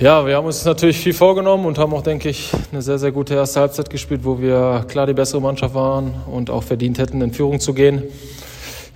Ja, 0.00 0.26
wir 0.26 0.34
haben 0.34 0.46
uns 0.46 0.64
natürlich 0.64 0.98
viel 0.98 1.14
vorgenommen 1.14 1.66
und 1.66 1.78
haben 1.78 1.94
auch, 1.94 2.02
denke 2.02 2.28
ich, 2.28 2.50
eine 2.72 2.82
sehr, 2.82 2.98
sehr 2.98 3.12
gute 3.12 3.34
erste 3.34 3.60
Halbzeit 3.60 3.90
gespielt, 3.90 4.22
wo 4.24 4.40
wir 4.40 4.84
klar 4.88 5.06
die 5.06 5.12
bessere 5.12 5.40
Mannschaft 5.40 5.72
waren 5.76 6.12
und 6.26 6.50
auch 6.50 6.64
verdient 6.64 6.98
hätten, 6.98 7.22
in 7.22 7.32
Führung 7.32 7.60
zu 7.60 7.74
gehen. 7.74 8.02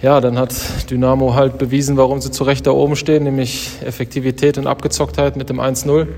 Ja, 0.02 0.20
dann 0.20 0.36
hat 0.36 0.52
Dynamo 0.90 1.34
halt 1.34 1.56
bewiesen, 1.56 1.96
warum 1.96 2.20
sie 2.20 2.32
zu 2.32 2.42
Recht 2.42 2.66
da 2.66 2.72
oben 2.72 2.96
stehen, 2.96 3.22
nämlich 3.22 3.70
Effektivität 3.84 4.58
und 4.58 4.66
Abgezocktheit 4.66 5.36
mit 5.36 5.48
dem 5.50 5.60
1-0. 5.60 6.08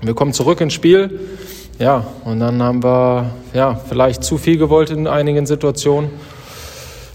Wir 0.00 0.14
kommen 0.14 0.32
zurück 0.32 0.60
ins 0.60 0.74
Spiel. 0.74 1.18
Ja, 1.80 2.06
und 2.24 2.38
dann 2.38 2.62
haben 2.62 2.84
wir 2.84 3.32
ja, 3.52 3.74
vielleicht 3.74 4.22
zu 4.22 4.38
viel 4.38 4.58
gewollt 4.58 4.90
in 4.90 5.08
einigen 5.08 5.44
Situationen 5.44 6.10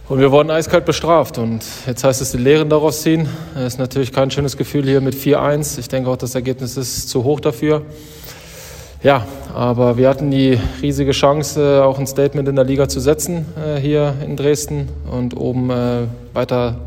und 0.10 0.20
wir 0.20 0.32
wurden 0.32 0.50
eiskalt 0.50 0.86
bestraft. 0.86 1.38
Und 1.38 1.64
jetzt 1.86 2.04
heißt 2.04 2.22
es 2.22 2.32
die 2.32 2.38
Lehren 2.38 2.70
daraus 2.70 3.04
ziehen. 3.04 3.30
Das 3.54 3.74
ist 3.74 3.80
natürlich 3.80 4.12
kein 4.12 4.32
schönes 4.32 4.58
Gefühl 4.58 4.84
hier 4.86 5.02
mit 5.02 5.16
4-1. 5.16 5.80
Ich 5.80 5.88
denke 5.88 6.10
auch, 6.10 6.18
das 6.18 6.36
Ergebnis 6.36 6.78
ist 6.78 7.10
zu 7.10 7.24
hoch 7.24 7.40
dafür. 7.40 7.84
Ja, 9.02 9.26
aber 9.54 9.96
wir 9.98 10.10
hatten 10.10 10.30
die 10.30 10.60
riesige 10.82 11.12
Chance, 11.12 11.84
auch 11.86 12.00
ein 12.00 12.08
Statement 12.08 12.50
in 12.50 12.56
der 12.56 12.66
Liga 12.66 12.90
zu 12.90 13.00
setzen 13.00 13.46
äh, 13.56 13.80
hier 13.80 14.14
in 14.26 14.36
Dresden 14.36 14.90
und 15.10 15.38
oben 15.38 15.70
äh, 15.70 16.02
weiter 16.34 16.80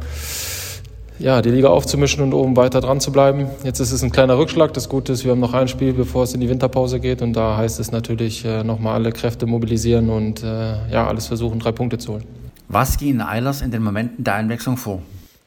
ja, 1.19 1.41
die 1.41 1.51
Liga 1.51 1.69
aufzumischen 1.69 2.23
und 2.23 2.35
oben 2.35 2.57
weiter 2.57 2.81
dran 2.81 3.01
zu 3.01 3.13
bleiben. 3.13 3.47
Jetzt 3.65 3.79
ist 3.79 3.93
es 3.93 4.03
ein 4.03 4.11
kleiner 4.11 4.37
Rückschlag. 4.37 4.75
Das 4.75 4.89
Gute 4.89 5.13
ist, 5.13 5.25
wir 5.25 5.31
haben 5.31 5.41
noch 5.41 5.55
ein 5.55 5.69
Spiel, 5.69 5.93
bevor 5.93 6.25
es 6.25 6.35
in 6.35 6.41
die 6.41 6.49
Winterpause 6.49 6.99
geht. 6.99 7.23
Und 7.23 7.35
da 7.35 7.57
heißt 7.57 7.79
es 7.79 7.93
natürlich 7.93 8.45
äh, 8.45 8.65
nochmal 8.65 8.95
alle 8.95 9.13
Kräfte 9.13 9.47
mobilisieren 9.47 10.11
und 10.11 10.43
äh, 10.43 10.91
ja, 10.91 11.07
alles 11.07 11.29
versuchen, 11.29 11.61
drei 11.61 11.71
Punkte 11.71 11.97
zu 11.97 12.15
holen. 12.15 12.42
Was 12.73 12.97
ging 12.97 13.11
in 13.11 13.21
Eilers 13.21 13.61
in 13.61 13.71
den 13.71 13.83
Momenten 13.83 14.25
der 14.25 14.37
Einwechslung 14.37 14.79
vor? 14.79 15.03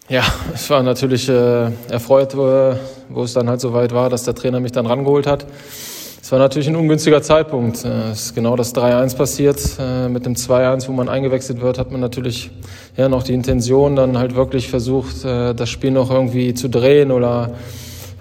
Ja, 0.10 0.22
ich 0.54 0.70
war 0.70 0.84
natürlich 0.84 1.28
äh, 1.28 1.72
erfreut, 1.90 2.38
wo, 2.38 2.76
wo, 3.10 3.24
es 3.24 3.34
dann 3.34 3.50
halt 3.50 3.60
so 3.60 3.74
weit 3.74 3.96
war, 3.96 4.12
dass 4.12 4.26
der 4.26 4.36
Trainer 4.36 4.60
mich 4.60 4.72
dann 4.72 4.86
rangeholt 4.86 5.26
hat. 5.26 5.48
Es 6.22 6.32
war 6.32 6.38
natürlich 6.38 6.68
ein 6.68 6.76
ungünstiger 6.76 7.24
Zeitpunkt. 7.24 7.84
Äh, 7.84 8.12
es 8.12 8.26
ist 8.26 8.36
genau 8.36 8.56
das 8.56 8.76
3-1 8.76 9.18
passiert. 9.18 9.60
Äh, 9.80 10.08
mit 10.08 10.28
dem 10.28 10.36
2-1, 10.36 10.88
wo 10.88 10.92
man 10.92 11.10
eingewechselt 11.10 11.62
wird, 11.62 11.80
hat 11.80 11.92
man 11.92 12.00
natürlich 12.00 12.52
ja 12.96 13.10
noch 13.10 13.24
die 13.24 13.34
Intention, 13.34 13.96
dann 13.96 14.20
halt 14.20 14.36
wirklich 14.36 14.70
versucht, 14.70 15.26
äh, 15.26 15.56
das 15.56 15.72
Spiel 15.72 15.90
noch 15.90 16.12
irgendwie 16.12 16.54
zu 16.54 16.70
drehen 16.70 17.12
oder 17.12 17.56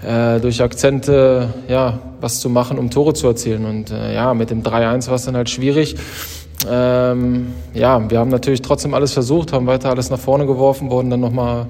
äh, 0.03 0.41
durch 0.41 0.63
Akzente 0.63 1.53
ja, 1.69 1.99
was 2.23 2.41
zu 2.41 2.49
machen, 2.49 2.79
um 2.79 2.89
Tore 2.89 3.13
zu 3.13 3.27
erzielen. 3.27 3.67
Und 3.67 3.91
äh, 3.91 4.15
ja, 4.15 4.33
mit 4.33 4.49
dem 4.49 4.63
3-1 4.63 5.09
war 5.09 5.17
es 5.17 5.27
dann 5.27 5.37
halt 5.37 5.51
schwierig. 5.51 5.95
Ähm, 6.69 7.53
ja, 7.73 8.11
wir 8.11 8.19
haben 8.19 8.31
natürlich 8.31 8.63
trotzdem 8.63 8.95
alles 8.95 9.13
versucht, 9.13 9.53
haben 9.53 9.67
weiter 9.67 9.91
alles 9.91 10.11
nach 10.11 10.19
vorne 10.19 10.47
geworfen, 10.47 10.91
wurden 10.91 11.11
dann 11.11 11.21
nochmal 11.21 11.67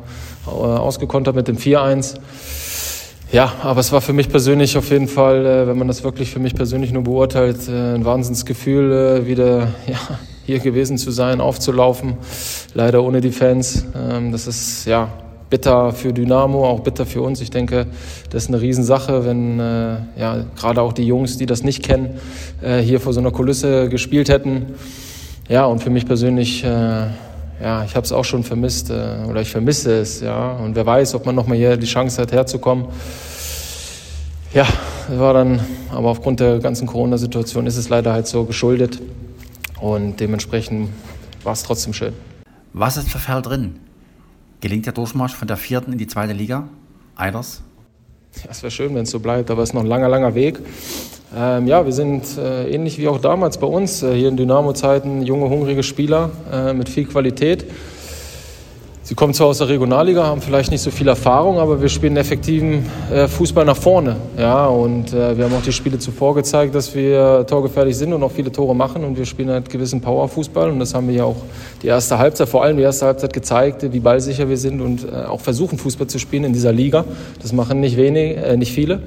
äh, 0.47 0.51
ausgekontert 0.51 1.35
mit 1.35 1.49
dem 1.49 1.57
4-1. 1.57 2.17
Ja, 3.33 3.53
aber 3.63 3.81
es 3.81 3.91
war 3.91 4.01
für 4.01 4.13
mich 4.13 4.29
persönlich 4.29 4.79
auf 4.79 4.91
jeden 4.91 5.09
Fall, 5.09 5.45
äh, 5.45 5.67
wenn 5.67 5.77
man 5.79 5.89
das 5.89 6.05
wirklich 6.05 6.31
für 6.31 6.39
mich 6.39 6.55
persönlich 6.55 6.93
nur 6.93 7.03
beurteilt, 7.03 7.69
äh, 7.69 7.95
ein 7.95 8.05
Wahnsinnsgefühl, 8.05 9.27
wieder 9.27 9.69
ja, 9.87 9.99
hier 10.47 10.61
gewesen 10.61 10.99
zu 10.99 11.11
sein, 11.11 11.41
aufzulaufen. 11.41 12.19
Leider 12.75 13.03
ohne 13.03 13.21
die 13.21 13.33
Fans. 13.33 13.87
Ähm, 13.97 14.31
das 14.31 14.47
ist 14.47 14.87
ja 14.87 15.09
bitter 15.51 15.93
für 15.93 16.13
Dynamo, 16.13 16.67
auch 16.67 16.81
bitter 16.81 17.07
für 17.07 17.23
uns. 17.23 17.41
Ich 17.41 17.51
denke, 17.51 17.87
das 18.31 18.45
ist 18.45 18.49
eine 18.49 18.61
Riesensache, 18.61 19.25
wenn 19.25 19.61
äh, 19.61 19.97
ja, 20.19 20.45
gerade 20.57 20.83
auch 20.83 20.93
die 20.93 21.05
Jungs, 21.05 21.37
die 21.37 21.47
das 21.47 21.63
nicht 21.63 21.83
kennen, 21.83 22.19
äh, 22.63 22.81
hier 22.81 23.01
vor 23.01 23.13
so 23.13 23.21
einer 23.21 23.31
Kulisse 23.31 23.89
gespielt 23.89 24.29
hätten. 24.29 24.75
Ja, 25.49 25.67
und 25.67 25.83
für 25.83 25.91
mich 25.91 26.07
persönlich, 26.07 26.65
äh, 26.65 26.69
ja, 26.69 27.85
ich 27.85 27.95
habe 27.95 28.05
es 28.05 28.13
auch 28.13 28.25
schon 28.25 28.45
vermisst 28.45 28.91
äh, 28.91 29.27
oder 29.29 29.43
ich 29.43 29.51
vermisse 29.51 30.01
es, 30.01 30.21
ja. 30.21 30.53
Und 30.53 30.75
wer 30.75 30.87
weiß, 30.87 31.15
ob 31.15 31.27
man 31.27 31.35
nochmal 31.35 31.59
hier 31.59 31.77
die 31.77 31.87
Chance 31.87 32.23
hat, 32.23 32.33
herzukommen. 32.33 32.87
Ja, 34.55 34.67
war 35.09 35.35
dann, 35.35 35.61
aber 35.91 36.09
aufgrund 36.09 36.41
der 36.41 36.61
ganzen 36.61 36.87
Corona-Situation 36.87 37.67
ist 37.67 37.77
es 37.77 37.89
leider 37.89 38.13
halt 38.13 38.27
so 38.27 38.45
geschuldet. 38.45 39.01
Und 39.81 40.19
dementsprechend 40.21 40.91
war 41.43 41.53
es 41.53 41.63
trotzdem 41.63 41.93
schön. 41.93 42.15
Was 42.73 42.97
ist 42.97 43.09
für 43.09 43.19
Fall 43.19 43.43
drin? 43.43 43.77
Gelingt 44.65 44.87
der 44.87 44.95
Durchmarsch 44.95 45.35
von 45.35 45.47
der 45.47 45.59
vierten 45.59 45.93
in 45.93 45.99
die 45.99 46.07
zweite 46.07 46.33
Liga? 46.33 46.67
Eiders? 47.17 47.61
Es 48.49 48.63
wäre 48.63 48.71
schön, 48.71 48.95
wenn 48.95 49.03
es 49.03 49.11
so 49.11 49.21
bleibt, 49.21 49.51
aber 49.51 49.63
es 49.63 49.69
ist 49.69 49.75
noch 49.75 49.83
ein 49.83 49.87
langer, 49.87 50.09
langer 50.09 50.35
Weg. 50.35 50.59
Ähm, 51.37 51.67
ja, 51.67 51.85
wir 51.85 51.93
sind 51.93 52.39
äh, 52.39 52.71
ähnlich 52.71 52.97
wie 52.97 53.07
auch 53.09 53.21
damals 53.21 53.59
bei 53.59 53.67
uns, 53.67 54.03
äh, 54.03 54.15
hier 54.15 54.31
in 54.31 54.39
Dynamo-Zeiten, 54.39 55.21
junge, 55.21 55.51
hungrige 55.51 55.83
Spieler 55.83 56.31
äh, 56.51 56.73
mit 56.73 56.89
viel 56.89 57.05
Qualität. 57.05 57.67
Sie 59.07 59.15
kommen 59.15 59.35
zwar 59.35 59.49
aus 59.49 59.59
der 59.59 59.69
Regionalliga, 59.69 60.25
haben 60.25 60.41
vielleicht 60.41 60.71
nicht 60.71 60.81
so 60.81 60.91
viel 60.91 61.09
Erfahrung, 61.09 61.59
aber 61.59 61.83
wir 61.83 61.91
spielen 61.91 62.17
effektiven 62.17 62.87
äh, 63.13 63.29
Fußball 63.29 63.67
nach 63.67 63.77
vorne. 63.77 64.17
Ja, 64.39 64.65
und 64.65 65.13
äh, 65.13 65.37
wir 65.37 65.45
haben 65.45 65.55
auch 65.55 65.63
die 65.63 65.75
Spiele 65.75 65.99
zuvor 65.99 66.35
gezeigt, 66.35 66.75
dass 66.75 66.95
wir 66.95 67.45
torgefährlich 67.47 67.99
sind 67.99 68.15
und 68.15 68.23
auch 68.23 68.33
viele 68.33 68.51
Tore 68.51 68.75
machen. 68.75 69.05
Und 69.05 69.19
wir 69.19 69.27
spielen 69.27 69.51
halt 69.51 69.69
gewissen 69.69 70.01
Powerfußball. 70.01 70.71
Und 70.71 70.79
das 70.79 70.95
haben 70.95 71.09
wir 71.09 71.17
ja 71.17 71.25
auch 71.25 71.37
die 71.83 71.89
erste 71.89 72.17
Halbzeit, 72.17 72.49
vor 72.49 72.65
allem 72.65 72.79
die 72.79 72.83
erste 72.83 73.05
Halbzeit 73.05 73.35
gezeigt, 73.35 73.93
wie 73.93 74.01
ballsicher 74.01 74.49
wir 74.49 74.57
sind 74.57 74.81
und 74.81 75.05
äh, 75.05 75.27
auch 75.27 75.43
versuchen, 75.43 75.77
Fußball 75.77 76.07
zu 76.07 76.19
spielen 76.19 76.45
in 76.45 76.55
dieser 76.55 76.73
Liga. 76.73 77.05
Das 77.43 77.53
machen 77.53 77.81
nicht 77.81 77.99
wenig, 77.99 78.39
nicht 78.57 78.73
viele. 78.73 79.03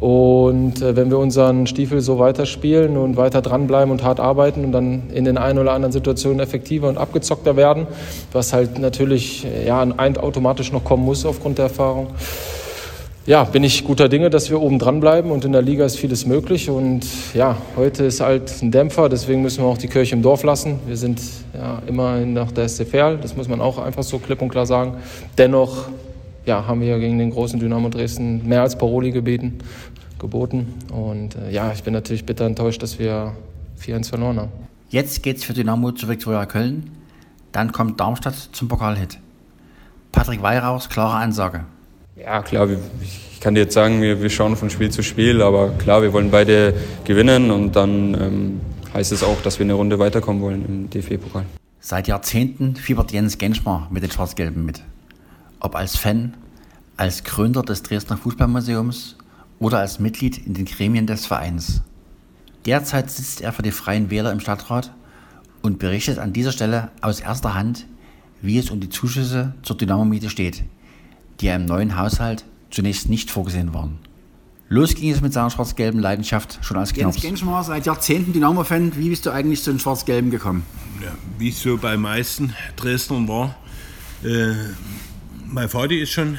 Und 0.00 0.80
äh, 0.80 0.94
wenn 0.94 1.10
wir 1.10 1.18
unseren 1.18 1.66
Stiefel 1.66 2.00
so 2.00 2.18
weiterspielen 2.18 2.96
und 2.96 3.16
weiter 3.16 3.42
dranbleiben 3.42 3.90
und 3.90 4.04
hart 4.04 4.20
arbeiten 4.20 4.64
und 4.64 4.72
dann 4.72 5.10
in 5.12 5.24
den 5.24 5.38
einen 5.38 5.58
oder 5.58 5.72
anderen 5.72 5.92
Situationen 5.92 6.40
effektiver 6.40 6.88
und 6.88 6.98
abgezockter 6.98 7.56
werden, 7.56 7.86
was 8.32 8.52
halt 8.52 8.78
natürlich 8.78 9.46
ja, 9.66 9.82
automatisch 9.98 10.72
noch 10.72 10.84
kommen 10.84 11.04
muss 11.04 11.26
aufgrund 11.26 11.58
der 11.58 11.64
Erfahrung, 11.64 12.08
ja, 13.28 13.44
bin 13.44 13.62
ich 13.62 13.84
guter 13.84 14.08
Dinge, 14.08 14.30
dass 14.30 14.48
wir 14.48 14.58
oben 14.58 14.78
dranbleiben 14.78 15.30
und 15.30 15.44
in 15.44 15.52
der 15.52 15.60
Liga 15.60 15.84
ist 15.84 15.98
vieles 15.98 16.24
möglich. 16.24 16.70
Und 16.70 17.04
ja, 17.34 17.58
heute 17.76 18.04
ist 18.04 18.20
halt 18.20 18.50
ein 18.62 18.70
Dämpfer, 18.70 19.10
deswegen 19.10 19.42
müssen 19.42 19.62
wir 19.62 19.68
auch 19.68 19.76
die 19.76 19.88
Kirche 19.88 20.14
im 20.14 20.22
Dorf 20.22 20.44
lassen. 20.44 20.78
Wir 20.86 20.96
sind 20.96 21.20
ja 21.52 21.82
immer 21.86 22.20
nach 22.20 22.52
der 22.52 22.66
SCFL, 22.66 23.18
das 23.20 23.36
muss 23.36 23.46
man 23.46 23.60
auch 23.60 23.76
einfach 23.76 24.02
so 24.02 24.18
klipp 24.18 24.40
und 24.40 24.48
klar 24.48 24.64
sagen. 24.64 24.94
Dennoch 25.36 25.90
ja, 26.48 26.66
haben 26.66 26.80
wir 26.80 26.98
gegen 26.98 27.18
den 27.18 27.30
großen 27.30 27.60
Dynamo 27.60 27.90
Dresden 27.90 28.48
mehr 28.48 28.62
als 28.62 28.76
Paroli 28.76 29.12
gebeten, 29.12 29.58
geboten. 30.18 30.74
Und 30.90 31.36
äh, 31.36 31.52
ja, 31.52 31.72
ich 31.72 31.84
bin 31.84 31.92
natürlich 31.92 32.26
bitter 32.26 32.46
enttäuscht, 32.46 32.82
dass 32.82 32.98
wir 32.98 33.34
4-1 33.80 34.08
verloren 34.08 34.40
haben. 34.40 34.52
Jetzt 34.88 35.22
geht's 35.22 35.44
für 35.44 35.52
Dynamo 35.52 35.92
zu 35.92 36.08
Viktoria 36.08 36.46
Köln. 36.46 36.90
Dann 37.52 37.72
kommt 37.72 38.00
Darmstadt 38.00 38.34
zum 38.52 38.68
Pokalhit. 38.68 39.18
Patrick 40.10 40.42
Weihrauchs 40.42 40.88
klare 40.88 41.16
Ansage. 41.18 41.64
Ja, 42.16 42.42
klar, 42.42 42.68
ich 43.02 43.40
kann 43.40 43.54
dir 43.54 43.60
jetzt 43.60 43.74
sagen, 43.74 44.02
wir, 44.02 44.20
wir 44.20 44.30
schauen 44.30 44.56
von 44.56 44.70
Spiel 44.70 44.90
zu 44.90 45.02
Spiel, 45.02 45.42
aber 45.42 45.70
klar, 45.78 46.02
wir 46.02 46.12
wollen 46.12 46.30
beide 46.30 46.74
gewinnen 47.04 47.50
und 47.50 47.76
dann 47.76 48.14
ähm, 48.14 48.60
heißt 48.94 49.12
es 49.12 49.22
auch, 49.22 49.40
dass 49.42 49.58
wir 49.58 49.64
eine 49.64 49.74
Runde 49.74 49.98
weiterkommen 49.98 50.42
wollen 50.42 50.64
im 50.66 50.90
DFB-Pokal. 50.90 51.44
Seit 51.78 52.08
Jahrzehnten 52.08 52.74
fiebert 52.74 53.12
Jens 53.12 53.38
Genschmar 53.38 53.88
mit 53.92 54.02
den 54.02 54.10
Schwarz-Gelben 54.10 54.64
mit. 54.64 54.82
Ob 55.60 55.74
als 55.74 55.96
Fan, 55.96 56.34
als 56.96 57.24
Gründer 57.24 57.62
des 57.62 57.82
Dresdner 57.82 58.16
Fußballmuseums 58.16 59.16
oder 59.58 59.78
als 59.78 59.98
Mitglied 59.98 60.38
in 60.38 60.54
den 60.54 60.64
Gremien 60.64 61.06
des 61.06 61.26
Vereins. 61.26 61.82
Derzeit 62.66 63.10
sitzt 63.10 63.40
er 63.40 63.52
für 63.52 63.62
die 63.62 63.70
Freien 63.70 64.10
Wähler 64.10 64.32
im 64.32 64.40
Stadtrat 64.40 64.92
und 65.62 65.78
berichtet 65.78 66.18
an 66.18 66.32
dieser 66.32 66.52
Stelle 66.52 66.90
aus 67.00 67.20
erster 67.20 67.54
Hand, 67.54 67.86
wie 68.42 68.58
es 68.58 68.70
um 68.70 68.80
die 68.80 68.88
Zuschüsse 68.88 69.54
zur 69.62 69.76
Dynamo-Miete 69.76 70.30
steht, 70.30 70.64
die 71.40 71.46
ja 71.46 71.56
im 71.56 71.64
neuen 71.64 71.96
Haushalt 71.98 72.44
zunächst 72.70 73.08
nicht 73.08 73.30
vorgesehen 73.30 73.74
waren. 73.74 73.98
Los 74.68 74.94
ging 74.94 75.10
es 75.10 75.22
mit 75.22 75.32
seiner 75.32 75.50
schwarz-gelben 75.50 75.98
Leidenschaft 75.98 76.58
schon 76.60 76.76
als 76.76 76.92
Knirps. 76.92 77.16
Jens 77.16 77.22
Genschmar, 77.22 77.64
seit 77.64 77.86
Jahrzehnten 77.86 78.34
Dynamo-Fan. 78.34 78.96
Wie 78.96 79.08
bist 79.08 79.24
du 79.24 79.30
eigentlich 79.30 79.62
zu 79.62 79.70
den 79.70 79.80
Schwarz-Gelben 79.80 80.30
gekommen? 80.30 80.62
Ja, 81.02 81.12
wie 81.38 81.48
es 81.48 81.62
so 81.62 81.78
bei 81.78 81.96
meisten 81.96 82.54
Dresdnern 82.76 83.26
war. 83.28 83.56
Äh, 84.22 84.52
mein 85.50 85.68
Vater 85.68 85.94
ist 85.94 86.12
schon 86.12 86.38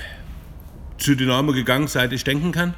zu 0.97 1.15
Dynamo 1.15 1.51
gegangen, 1.51 1.87
seit 1.87 2.13
ich 2.13 2.23
denken 2.23 2.51
kann. 2.51 2.75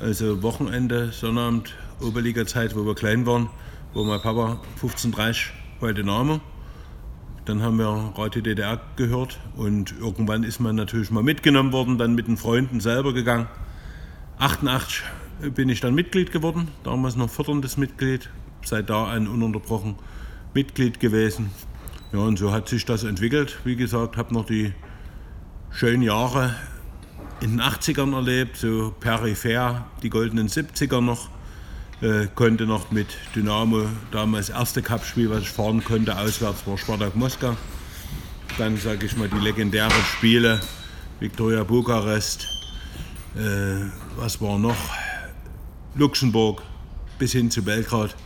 Also 0.00 0.42
Wochenende, 0.42 1.12
Sonnabend, 1.12 1.74
Oberliga-Zeit, 2.00 2.74
wo 2.74 2.84
wir 2.84 2.94
klein 2.94 3.24
waren, 3.26 3.48
wo 3.94 4.04
mein 4.04 4.20
Papa 4.20 4.60
15.30 4.80 5.50
bei 5.80 5.92
Dynamo. 5.92 6.40
Dann 7.44 7.62
haben 7.62 7.78
wir 7.78 8.12
Radio 8.16 8.42
DDR 8.42 8.80
gehört 8.96 9.38
und 9.56 9.94
irgendwann 9.98 10.42
ist 10.42 10.60
man 10.60 10.74
natürlich 10.76 11.10
mal 11.10 11.22
mitgenommen 11.22 11.72
worden, 11.72 11.98
dann 11.98 12.14
mit 12.14 12.26
den 12.26 12.36
Freunden 12.36 12.80
selber 12.80 13.12
gegangen. 13.12 13.46
88 14.38 15.02
bin 15.54 15.68
ich 15.68 15.80
dann 15.80 15.94
Mitglied 15.94 16.32
geworden, 16.32 16.68
damals 16.82 17.16
noch 17.16 17.30
förderndes 17.30 17.76
Mitglied, 17.76 18.28
seit 18.62 18.90
da 18.90 19.06
an 19.06 19.28
ununterbrochen 19.28 19.96
Mitglied 20.52 21.00
gewesen. 21.00 21.50
Ja, 22.12 22.20
und 22.20 22.38
so 22.38 22.52
hat 22.52 22.68
sich 22.68 22.84
das 22.84 23.04
entwickelt. 23.04 23.58
Wie 23.64 23.76
gesagt, 23.76 24.16
habe 24.16 24.34
noch 24.34 24.44
die 24.44 24.72
schönen 25.70 26.02
Jahre 26.02 26.54
in 27.40 27.52
den 27.52 27.60
80ern 27.60 28.14
erlebt, 28.14 28.56
so 28.56 28.94
peripher, 29.00 29.86
die 30.02 30.10
goldenen 30.10 30.48
70er 30.48 31.00
noch. 31.00 31.28
Äh, 32.02 32.28
konnte 32.34 32.64
noch 32.64 32.90
mit 32.90 33.08
Dynamo 33.34 33.86
damals 34.10 34.48
erste 34.48 34.80
Cup-Spiel, 34.80 35.28
was 35.28 35.42
ich 35.42 35.50
fahren 35.50 35.84
konnte, 35.84 36.18
auswärts 36.18 36.66
war 36.66 36.78
Spartak 36.78 37.14
Moskau. 37.14 37.56
Dann 38.56 38.78
sage 38.78 39.04
ich 39.06 39.16
mal 39.16 39.28
die 39.28 39.38
legendären 39.38 39.92
Spiele, 40.16 40.60
Viktoria 41.18 41.62
Bukarest, 41.62 42.48
äh, 43.36 43.84
was 44.16 44.40
war 44.40 44.58
noch? 44.58 44.76
Luxemburg 45.94 46.62
bis 47.18 47.32
hin 47.32 47.50
zu 47.50 47.62
Belgrad. 47.62 48.16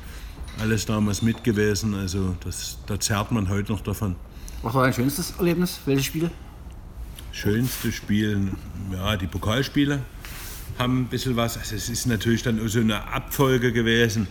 Alles 0.61 0.87
damals 0.87 1.23
mit 1.23 1.43
gewesen. 1.43 1.95
Also 1.95 2.37
das, 2.45 2.79
da 2.87 2.99
zerrt 2.99 3.33
man 3.33 3.49
heute 3.49 3.73
noch 3.73 3.81
davon. 3.81 4.15
Was 4.63 4.73
war 4.75 4.85
dein 4.85 4.95
schönstes 4.95 5.35
Erlebnis? 5.37 5.81
Welche 5.85 6.05
Spiele? 6.05 6.31
Schönste 7.35 7.91
Spiel, 7.91 8.53
ja, 8.93 9.17
die 9.17 9.27
Pokalspiele 9.27 9.99
haben 10.79 11.01
ein 11.01 11.07
bisschen 11.07 11.35
was. 11.35 11.59
Also 11.59 11.75
es 11.75 11.89
ist 11.89 12.07
natürlich 12.07 12.45
dann 12.45 12.69
so 12.69 12.79
eine 12.79 13.09
Abfolge 13.09 13.73
gewesen. 13.73 14.29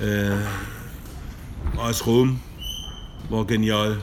Äh, 0.00 0.30
aus 1.76 2.06
Rom 2.06 2.40
war 3.28 3.44
genial. 3.44 3.98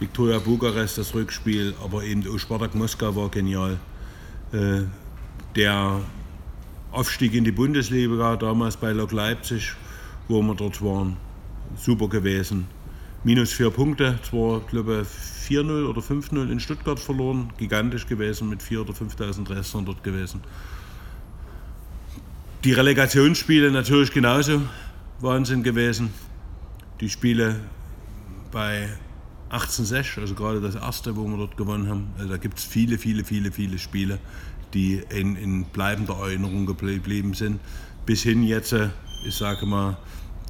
Viktoria 0.00 0.40
Bukarest, 0.40 0.98
das 0.98 1.14
Rückspiel, 1.14 1.74
aber 1.80 2.02
eben 2.02 2.26
auch 2.28 2.38
Spartak 2.38 2.74
Moskau 2.74 3.14
war 3.14 3.28
genial. 3.28 3.78
Äh, 4.52 4.82
der 5.54 6.00
Aufstieg 6.90 7.34
in 7.34 7.44
die 7.44 7.52
Bundesliga 7.52 8.34
damals 8.34 8.76
bei 8.76 8.90
Lok 8.90 9.12
Leipzig, 9.12 9.74
wo 10.26 10.42
wir 10.42 10.56
dort 10.56 10.82
waren, 10.82 11.16
super 11.76 12.08
gewesen. 12.08 12.66
Minus 13.24 13.52
vier 13.52 13.70
Punkte, 13.70 14.18
zwar 14.22 14.60
glaube 14.60 15.02
ich 15.02 15.56
4-0 15.56 15.86
oder 15.86 16.00
5-0 16.00 16.50
in 16.50 16.60
Stuttgart 16.60 17.00
verloren, 17.00 17.52
gigantisch 17.58 18.06
gewesen, 18.06 18.48
mit 18.48 18.62
4.000 18.62 18.80
oder 18.80 18.92
5.000 18.92 19.50
Restern 19.50 19.84
dort 19.84 20.02
gewesen. 20.02 20.40
Die 22.64 22.72
Relegationsspiele 22.72 23.70
natürlich 23.70 24.12
genauso 24.12 24.62
Wahnsinn 25.20 25.62
gewesen. 25.62 26.10
Die 27.00 27.08
Spiele 27.08 27.60
bei 28.50 28.88
1806, 29.50 30.18
also 30.18 30.34
gerade 30.34 30.60
das 30.60 30.74
erste, 30.74 31.16
wo 31.16 31.26
wir 31.26 31.36
dort 31.36 31.56
gewonnen 31.56 31.88
haben. 31.88 32.08
Also 32.18 32.30
da 32.30 32.36
gibt 32.36 32.58
es 32.58 32.64
viele, 32.64 32.98
viele, 32.98 33.24
viele, 33.24 33.52
viele 33.52 33.78
Spiele, 33.78 34.18
die 34.74 35.02
in, 35.10 35.36
in 35.36 35.64
bleibender 35.64 36.14
Erinnerung 36.14 36.66
geblieben 36.66 37.34
sind. 37.34 37.60
Bis 38.04 38.22
hin 38.22 38.42
jetzt, 38.42 38.72
äh, 38.72 38.88
ich 39.24 39.34
sage 39.34 39.66
mal, 39.66 39.96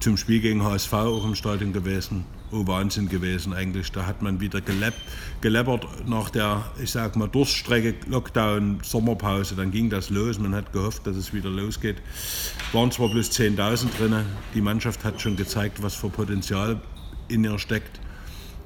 zum 0.00 0.16
Spiel 0.16 0.40
gegen 0.40 0.62
HSV 0.62 0.92
auch 0.92 1.24
im 1.24 1.34
Stadion 1.34 1.72
gewesen. 1.72 2.24
Oh, 2.52 2.64
Wahnsinn 2.66 3.08
gewesen 3.08 3.52
eigentlich. 3.52 3.90
Da 3.90 4.06
hat 4.06 4.22
man 4.22 4.40
wieder 4.40 4.60
gelebt, 4.60 4.98
geleppert 5.40 5.86
nach 6.06 6.30
der, 6.30 6.64
ich 6.80 6.92
sag 6.92 7.16
mal, 7.16 7.28
Durststrecke, 7.28 7.94
Lockdown, 8.08 8.78
Sommerpause. 8.82 9.56
Dann 9.56 9.72
ging 9.72 9.90
das 9.90 10.10
los. 10.10 10.38
Man 10.38 10.54
hat 10.54 10.72
gehofft, 10.72 11.06
dass 11.06 11.16
es 11.16 11.32
wieder 11.32 11.50
losgeht. 11.50 11.96
Waren 12.72 12.92
zwar 12.92 13.08
bloß 13.08 13.30
10.000 13.32 13.98
drin. 13.98 14.24
Die 14.54 14.60
Mannschaft 14.60 15.04
hat 15.04 15.20
schon 15.20 15.36
gezeigt, 15.36 15.82
was 15.82 15.96
für 15.96 16.08
Potenzial 16.08 16.80
in 17.28 17.42
ihr 17.42 17.58
steckt. 17.58 18.00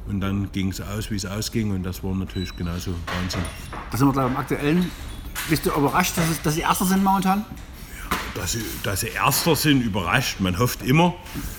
Und 0.07 0.21
dann 0.21 0.53
ging 0.53 0.69
es 0.69 0.81
aus, 0.81 1.11
wie 1.11 1.17
es 1.17 1.25
ausging. 1.25 1.71
Und 1.71 1.83
das 1.83 2.05
war 2.05 2.15
natürlich 2.15 2.55
genauso 2.57 2.93
Wahnsinn. 3.07 3.43
Da 3.91 3.97
sind 3.97 4.09
wir 4.09 4.13
gleich 4.13 4.27
beim 4.27 4.37
Aktuellen. 4.37 4.91
Bist 5.49 5.65
du 5.65 5.71
überrascht, 5.71 6.19
dass, 6.19 6.29
es, 6.29 6.43
dass 6.43 6.55
sie 6.55 6.61
Erster 6.61 6.85
sind 6.85 7.03
momentan? 7.03 7.45
Dass 8.35 8.53
sie, 8.53 8.63
dass 8.83 9.01
sie 9.01 9.09
Erster 9.09 9.57
sind, 9.57 9.83
überrascht. 9.83 10.41
Man 10.41 10.59
hofft 10.59 10.83
immer. 10.83 11.15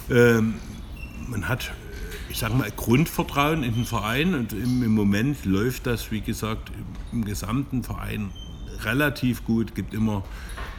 Ähm, 0.10 0.56
man 1.28 1.48
hat, 1.48 1.72
ich 2.32 2.38
sage 2.38 2.54
mal, 2.54 2.72
Grundvertrauen 2.72 3.62
in 3.64 3.76
den 3.76 3.86
Verein. 3.86 4.34
Und 4.34 4.54
im, 4.54 4.94
Moment 4.96 5.46
läuft 5.46 5.86
das, 5.86 6.12
wie 6.12 6.22
gesagt, 6.22 6.72
im, 7.12 7.26
gesamten 7.26 7.84
Verein 7.84 8.32
relativ 8.84 9.44
gut. 9.44 9.70
Es 9.70 9.76
gibt 9.76 9.94
immer, 9.94 10.24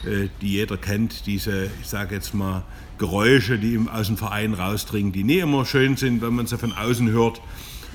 äh, 0.04 0.28
die 0.40 0.52
jeder 0.52 0.78
kennt, 0.78 1.26
diese, 1.26 1.70
ich 1.80 1.86
sage 1.86 2.14
jetzt 2.14 2.34
mal, 2.34 2.64
Geräusche, 2.98 3.58
die 3.58 3.78
aus 3.92 4.06
dem 4.06 4.16
Verein 4.16 4.54
rausdringen, 4.54 5.12
die 5.12 5.24
nie 5.24 5.38
immer 5.38 5.64
schön 5.66 5.96
sind, 5.96 6.22
wenn 6.22 6.34
man 6.34 6.46
sie 6.46 6.56
von 6.56 6.72
außen 6.72 7.10
hört. 7.10 7.40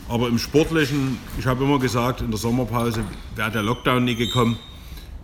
Aber 0.08 0.28
im 0.28 0.38
Sportlichen, 0.38 1.18
ich 1.40 1.48
habe 1.48 1.64
immer 1.64 1.80
gesagt, 1.80 2.22
in 2.22 2.30
der 2.30 2.38
Sommerpause 2.38 3.04
wäre 3.36 3.52
der 3.52 3.64
Lockdown 3.64 4.06
nie 4.06 4.16
gekommen. 4.16 4.58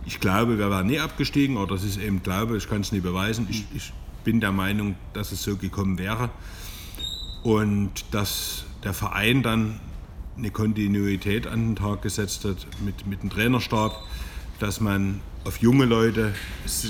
Ich 0.06 0.20
glaube, 0.20 0.58
wir 0.58 0.70
wären 0.70 0.88
nie 0.88 0.98
abgestiegen, 0.98 1.56
oder 1.56 1.74
das 1.74 1.84
ist 1.84 1.98
eben 1.98 2.22
Glaube, 2.22 2.56
ich 2.56 2.68
kann 2.68 2.80
es 2.80 2.92
nie 2.92 3.00
beweisen. 3.00 3.46
Ich, 3.48 3.64
ich 3.74 3.92
bin 4.24 4.40
der 4.40 4.52
Meinung, 4.52 4.96
dass 5.12 5.32
es 5.32 5.42
so 5.42 5.56
gekommen 5.56 5.98
wäre. 5.98 6.30
Und 7.44 8.06
dass 8.10 8.64
der 8.82 8.94
Verein 8.94 9.42
dann 9.42 9.78
eine 10.36 10.50
Kontinuität 10.50 11.46
an 11.46 11.68
den 11.68 11.76
Tag 11.76 12.00
gesetzt 12.02 12.44
hat 12.44 12.66
mit, 12.84 13.06
mit 13.06 13.22
dem 13.22 13.28
Trainerstab, 13.28 13.92
dass 14.58 14.80
man 14.80 15.20
auf 15.44 15.58
junge 15.58 15.84
Leute 15.84 16.34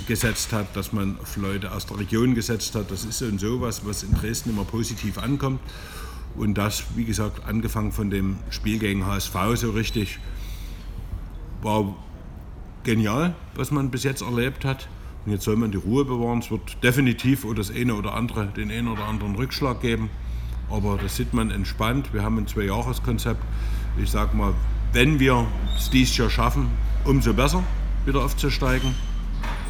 gesetzt 0.06 0.52
hat, 0.52 0.76
dass 0.76 0.92
man 0.92 1.18
auf 1.20 1.36
Leute 1.36 1.72
aus 1.72 1.86
der 1.86 1.98
Region 1.98 2.36
gesetzt 2.36 2.76
hat. 2.76 2.90
Das 2.92 3.04
ist 3.04 3.18
so 3.18 3.26
und 3.26 3.40
sowas, 3.40 3.82
was 3.84 4.04
in 4.04 4.14
Dresden 4.14 4.50
immer 4.50 4.64
positiv 4.64 5.18
ankommt. 5.18 5.60
Und 6.36 6.54
das, 6.54 6.84
wie 6.94 7.04
gesagt, 7.04 7.44
angefangen 7.46 7.90
von 7.90 8.10
dem 8.10 8.36
Spiel 8.50 8.78
gegen 8.78 9.06
HSV 9.06 9.34
so 9.54 9.72
richtig, 9.72 10.20
war 11.62 11.96
genial, 12.84 13.34
was 13.56 13.72
man 13.72 13.90
bis 13.90 14.04
jetzt 14.04 14.22
erlebt 14.22 14.64
hat. 14.64 14.88
Und 15.26 15.32
jetzt 15.32 15.44
soll 15.44 15.56
man 15.56 15.72
die 15.72 15.78
Ruhe 15.78 16.04
bewahren. 16.04 16.38
Es 16.38 16.50
wird 16.52 16.82
definitiv 16.84 17.44
oder 17.44 17.56
das 17.56 17.72
eine 17.72 17.94
oder 17.94 18.14
andere, 18.14 18.46
den 18.46 18.70
einen 18.70 18.86
oder 18.86 19.04
anderen 19.04 19.34
Rückschlag 19.34 19.80
geben. 19.80 20.10
Aber 20.74 20.98
das 21.00 21.14
sieht 21.14 21.32
man 21.32 21.52
entspannt. 21.52 22.12
Wir 22.12 22.24
haben 22.24 22.36
ein 22.36 22.48
Zwei-Jahres-Konzept. 22.48 23.40
Ich 23.96 24.10
sage 24.10 24.36
mal, 24.36 24.54
wenn 24.92 25.20
wir 25.20 25.46
es 25.76 25.88
dieses 25.88 26.16
Jahr 26.16 26.30
schaffen, 26.30 26.68
umso 27.04 27.32
besser 27.32 27.62
wieder 28.06 28.24
aufzusteigen. 28.24 28.92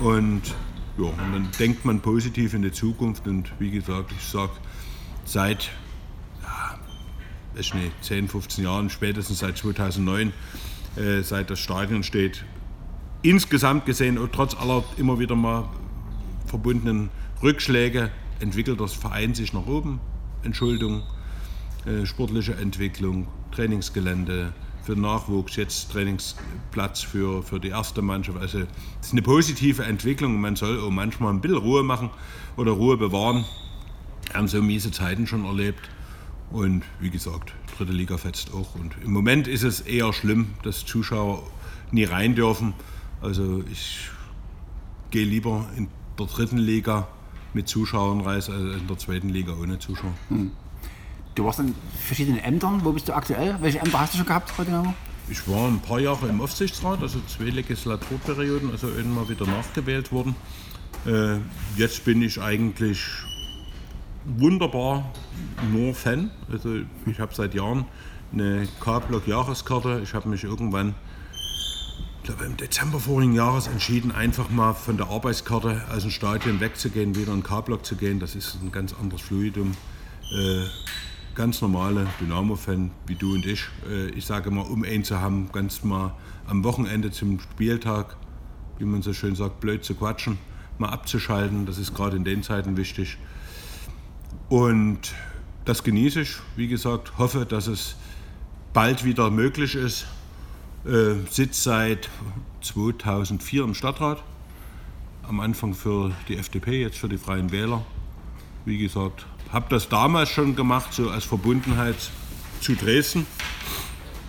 Und, 0.03 0.43
ja, 0.97 1.05
und 1.05 1.19
dann 1.19 1.49
denkt 1.59 1.85
man 1.85 2.01
positiv 2.01 2.55
in 2.55 2.63
die 2.63 2.73
Zukunft. 2.73 3.29
Und 3.29 3.53
wie 3.59 3.71
gesagt, 3.71 4.13
ich 4.19 4.25
sage, 4.25 4.53
seit 5.27 5.73
ja, 6.43 6.79
nicht, 7.55 7.93
10, 8.01 8.29
15 8.29 8.65
Jahren, 8.65 8.89
spätestens 8.89 9.41
seit 9.41 9.59
2009, 9.59 10.33
äh, 10.97 11.21
seit 11.21 11.51
das 11.51 11.61
Stadion 11.61 12.03
steht, 12.03 12.47
insgesamt 13.21 13.85
gesehen, 13.85 14.19
trotz 14.33 14.57
aller 14.57 14.83
immer 14.97 15.19
wieder 15.19 15.37
mal 15.37 15.69
verbundenen 16.47 17.11
Rückschläge, 17.43 18.11
entwickelt 18.41 18.81
das 18.81 18.95
Verein 18.95 19.35
sich 19.35 19.53
nach 19.53 19.67
oben. 19.67 20.01
Entschuldung, 20.45 21.03
äh, 21.87 22.07
sportliche 22.07 22.55
Entwicklung, 22.55 23.27
Trainingsgelände 23.53 24.53
für 24.85 24.97
Nachwuchs, 24.97 25.57
jetzt 25.57 25.93
Trainingsplatz 25.93 27.03
für, 27.03 27.43
für 27.43 27.59
die 27.59 27.69
erste 27.69 28.03
Mannschaft. 28.03 28.39
Also 28.39 28.61
es 29.01 29.07
ist 29.07 29.13
eine 29.13 29.23
positive 29.23 29.83
Entwicklung. 29.83 30.41
Man 30.41 30.57
soll 30.57 30.79
auch 30.79 30.91
manchmal 30.91 31.33
ein 31.33 31.41
bisschen 31.41 31.59
Ruhe 31.59 31.83
machen 31.83 32.11
oder 32.57 32.73
Ruhe 32.73 32.97
bewahren. 32.97 33.45
haben 34.35 34.49
so 34.49 34.61
miese 34.63 34.91
Zeiten 34.91 35.27
schon 35.27 35.45
erlebt. 35.45 35.89
Und 36.51 36.85
wie 37.01 37.11
gesagt, 37.11 37.53
dritte 37.77 37.93
Liga 37.93 38.19
fetzt 38.19 38.53
auch. 38.53 38.75
Und 38.75 38.95
im 39.03 39.13
Moment 39.13 39.49
ist 39.49 39.63
es 39.63 39.81
eher 39.81 40.13
schlimm, 40.13 40.55
dass 40.63 40.85
Zuschauer 40.85 41.43
nie 41.91 42.05
rein 42.05 42.35
dürfen. 42.35 42.75
Also 43.23 43.65
ich 43.73 44.11
gehe 45.11 45.25
lieber 45.25 45.67
in 45.77 45.89
der 46.19 46.27
dritten 46.27 46.59
Liga 46.59 47.09
mit 47.55 47.69
Zuschauern 47.69 48.21
rein, 48.21 48.37
als 48.37 48.49
in 48.49 48.87
der 48.89 48.99
zweiten 48.99 49.29
Liga 49.29 49.53
ohne 49.55 49.79
Zuschauer. 49.79 50.13
Hm. 50.29 50.51
Du 51.35 51.45
warst 51.45 51.59
in 51.59 51.75
verschiedenen 51.99 52.39
Ämtern. 52.39 52.85
Wo 52.85 52.93
bist 52.93 53.09
du 53.09 53.13
aktuell? 53.13 53.57
Welche 53.61 53.81
Ämter 53.81 54.01
hast 54.01 54.15
du 54.15 54.19
schon 54.19 54.27
gehabt 54.27 54.53
heute 54.57 54.71
Dynamo? 54.71 54.95
Ich 55.29 55.49
war 55.49 55.69
ein 55.69 55.81
paar 55.81 56.01
Jahre 56.01 56.29
im 56.29 56.41
Aufsichtsrat, 56.41 57.01
also 57.01 57.19
zwei 57.27 57.45
Legislaturperioden, 57.45 58.71
also 58.71 58.89
irgendwann 58.89 59.29
wieder 59.29 59.47
nachgewählt 59.47 60.13
worden. 60.13 60.37
Äh, 61.07 61.39
jetzt 61.77 62.05
bin 62.05 62.23
ich 62.23 62.41
eigentlich 62.41 63.01
wunderbar 64.25 65.11
nur 65.73 65.95
Fan. 65.95 66.31
Also 66.53 66.77
ich 67.07 67.21
habe 67.21 67.35
seit 67.35 67.55
Jahren 67.55 67.87
eine 68.33 68.69
K-Block-Jahreskarte. 68.81 70.01
Ich 70.03 70.15
habe 70.15 70.29
mich 70.29 70.45
irgendwann, 70.45 70.95
ich 72.25 72.29
glaube 72.29 72.47
im 72.47 72.57
Dezember 72.57 72.99
vorigen 73.01 73.35
Jahres 73.35 73.67
entschieden, 73.67 74.11
einfach 74.11 74.49
mal 74.49 74.73
von 74.73 74.97
der 74.97 75.09
Arbeitskarte 75.09 75.83
aus 75.95 76.05
dem 76.05 76.11
Stadion 76.11 76.59
wegzugehen, 76.59 77.15
wieder 77.17 77.35
in 77.35 77.43
K-Block 77.43 77.85
zu 77.85 77.97
gehen. 77.97 78.19
Das 78.19 78.35
ist 78.35 78.57
ein 78.63 78.73
ganz 78.73 78.95
anderes 78.95 79.21
Fluidum. 79.21 79.73
Äh, 80.33 80.63
ganz 81.35 81.61
normale 81.61 82.07
Dynamo-Fan 82.23 82.93
wie 83.07 83.15
du 83.17 83.35
und 83.35 83.45
ich. 83.45 83.67
Äh, 83.91 84.07
ich 84.13 84.25
sage 84.25 84.51
mal, 84.51 84.63
um 84.63 84.85
einen 84.85 85.05
zu 85.05 85.21
haben, 85.21 85.53
ganz 85.53 85.85
mal 85.85 86.15
am 86.47 86.65
Wochenende 86.65 87.11
zum 87.11 87.41
Spieltag, 87.41 88.17
wie 88.79 88.87
man 88.87 89.03
so 89.03 89.13
schön 89.13 89.35
sagt, 89.35 89.61
blöd 89.61 89.85
zu 89.85 89.95
quatschen, 89.95 90.39
mal 90.79 90.89
abzuschalten. 90.89 91.67
Das 91.67 91.77
ist 91.77 91.95
gerade 91.95 92.17
in 92.17 92.25
den 92.25 92.43
Zeiten 92.43 92.79
wichtig. 92.79 93.19
Und 94.49 95.15
das 95.67 95.85
genieße 95.85 96.23
ich. 96.23 96.37
Wie 96.57 96.69
gesagt, 96.69 97.19
hoffe, 97.19 97.45
dass 97.45 97.67
es 97.67 97.97
bald 98.73 99.05
wieder 99.05 99.31
möglich 99.31 99.75
ist. 99.75 100.07
Äh, 100.87 101.15
sitze 101.31 101.63
seit 101.63 102.11
2004 102.61 103.65
im 103.65 103.75
Stadtrat. 103.75 104.23
Am 105.23 105.41
Anfang 105.41 105.73
für 105.73 106.13
die 106.29 106.37
FDP, 106.37 106.83
jetzt 106.83 106.99
für 106.99 107.09
die 107.09 107.17
Freien 107.17 107.51
Wähler. 107.53 107.83
Wie 108.67 108.77
gesagt, 108.77 109.25
habe 109.51 109.65
das 109.71 109.89
damals 109.89 110.29
schon 110.29 110.55
gemacht, 110.55 110.93
so 110.93 111.09
als 111.09 111.25
Verbundenheit 111.25 111.97
zu 112.61 112.75
Dresden. 112.75 113.27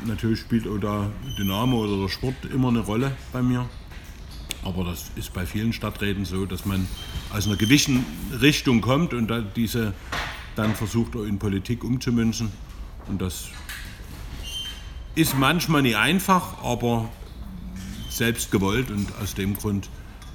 Natürlich 0.06 0.40
spielt 0.40 0.66
auch 0.66 0.78
da 0.78 1.10
Dynamo 1.38 1.84
oder 1.84 2.04
der 2.04 2.10
Sport 2.10 2.46
immer 2.54 2.70
eine 2.70 2.80
Rolle 2.80 3.12
bei 3.34 3.42
mir. 3.42 3.68
Aber 4.64 4.86
das 4.86 5.12
ist 5.18 5.34
bei 5.34 5.46
vielen 5.46 5.74
Stadträten 5.74 6.24
so, 6.24 6.46
dass 6.46 6.66
man 6.66 6.88
aus 7.34 7.48
einer 7.48 7.58
gewissen 7.58 8.06
Richtung 8.42 8.80
kommt 8.80 9.14
und 9.14 9.28
dann 9.28 9.48
diese 9.58 9.94
dann 10.56 10.74
versucht 10.74 11.16
in 11.16 11.38
Politik 11.38 11.84
umzumünzen. 11.84 12.50
Und 13.08 13.22
das 13.22 13.50
ist 15.16 15.38
manchmal 15.38 15.82
nicht 15.82 15.96
einfach, 15.96 16.64
aber 16.64 17.10
selbst 18.10 18.52
gewollt 18.52 18.92
und 18.92 19.08
aus 19.22 19.34
dem 19.34 19.56
Grund 19.56 19.90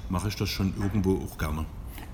mache 0.09 0.27
ich 0.27 0.35
das 0.35 0.49
schon 0.49 0.73
irgendwo 0.79 1.17
auch 1.17 1.37
gerne. 1.37 1.65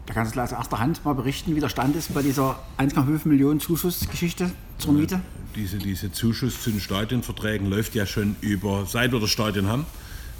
Da 0.06 0.14
kannst 0.14 0.36
du 0.36 0.42
aus 0.42 0.52
erster 0.54 0.80
Hand 0.80 1.04
mal 1.04 1.14
berichten, 1.14 1.56
wie 1.56 1.60
der 1.60 1.70
Stand 1.70 1.96
ist 1.96 2.14
bei 2.14 2.22
dieser 2.22 2.58
1,5 2.78 3.28
Millionen 3.28 3.60
Zuschussgeschichte 3.60 4.52
zur 4.78 4.94
Miete. 4.94 5.22
Diese, 5.56 5.78
diese 5.78 6.12
Zuschuss 6.12 6.62
zu 6.62 6.72
den 6.72 6.80
Stadionverträgen 6.80 7.70
läuft 7.70 7.96
ja 7.96 8.06
schon 8.06 8.36
über, 8.40 8.86
seit 8.86 9.12
wir 9.12 9.20
das 9.20 9.32
Stadion 9.32 9.68
haben. 9.68 9.86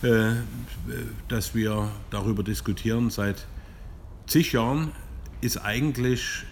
Äh, 0.04 0.36
dass 1.28 1.56
wir 1.56 1.90
darüber 2.12 2.44
diskutieren 2.44 3.10
seit 3.10 3.48
zig 4.28 4.52
Jahren, 4.52 4.92
ist 5.42 5.58
eigentlich 5.58 6.44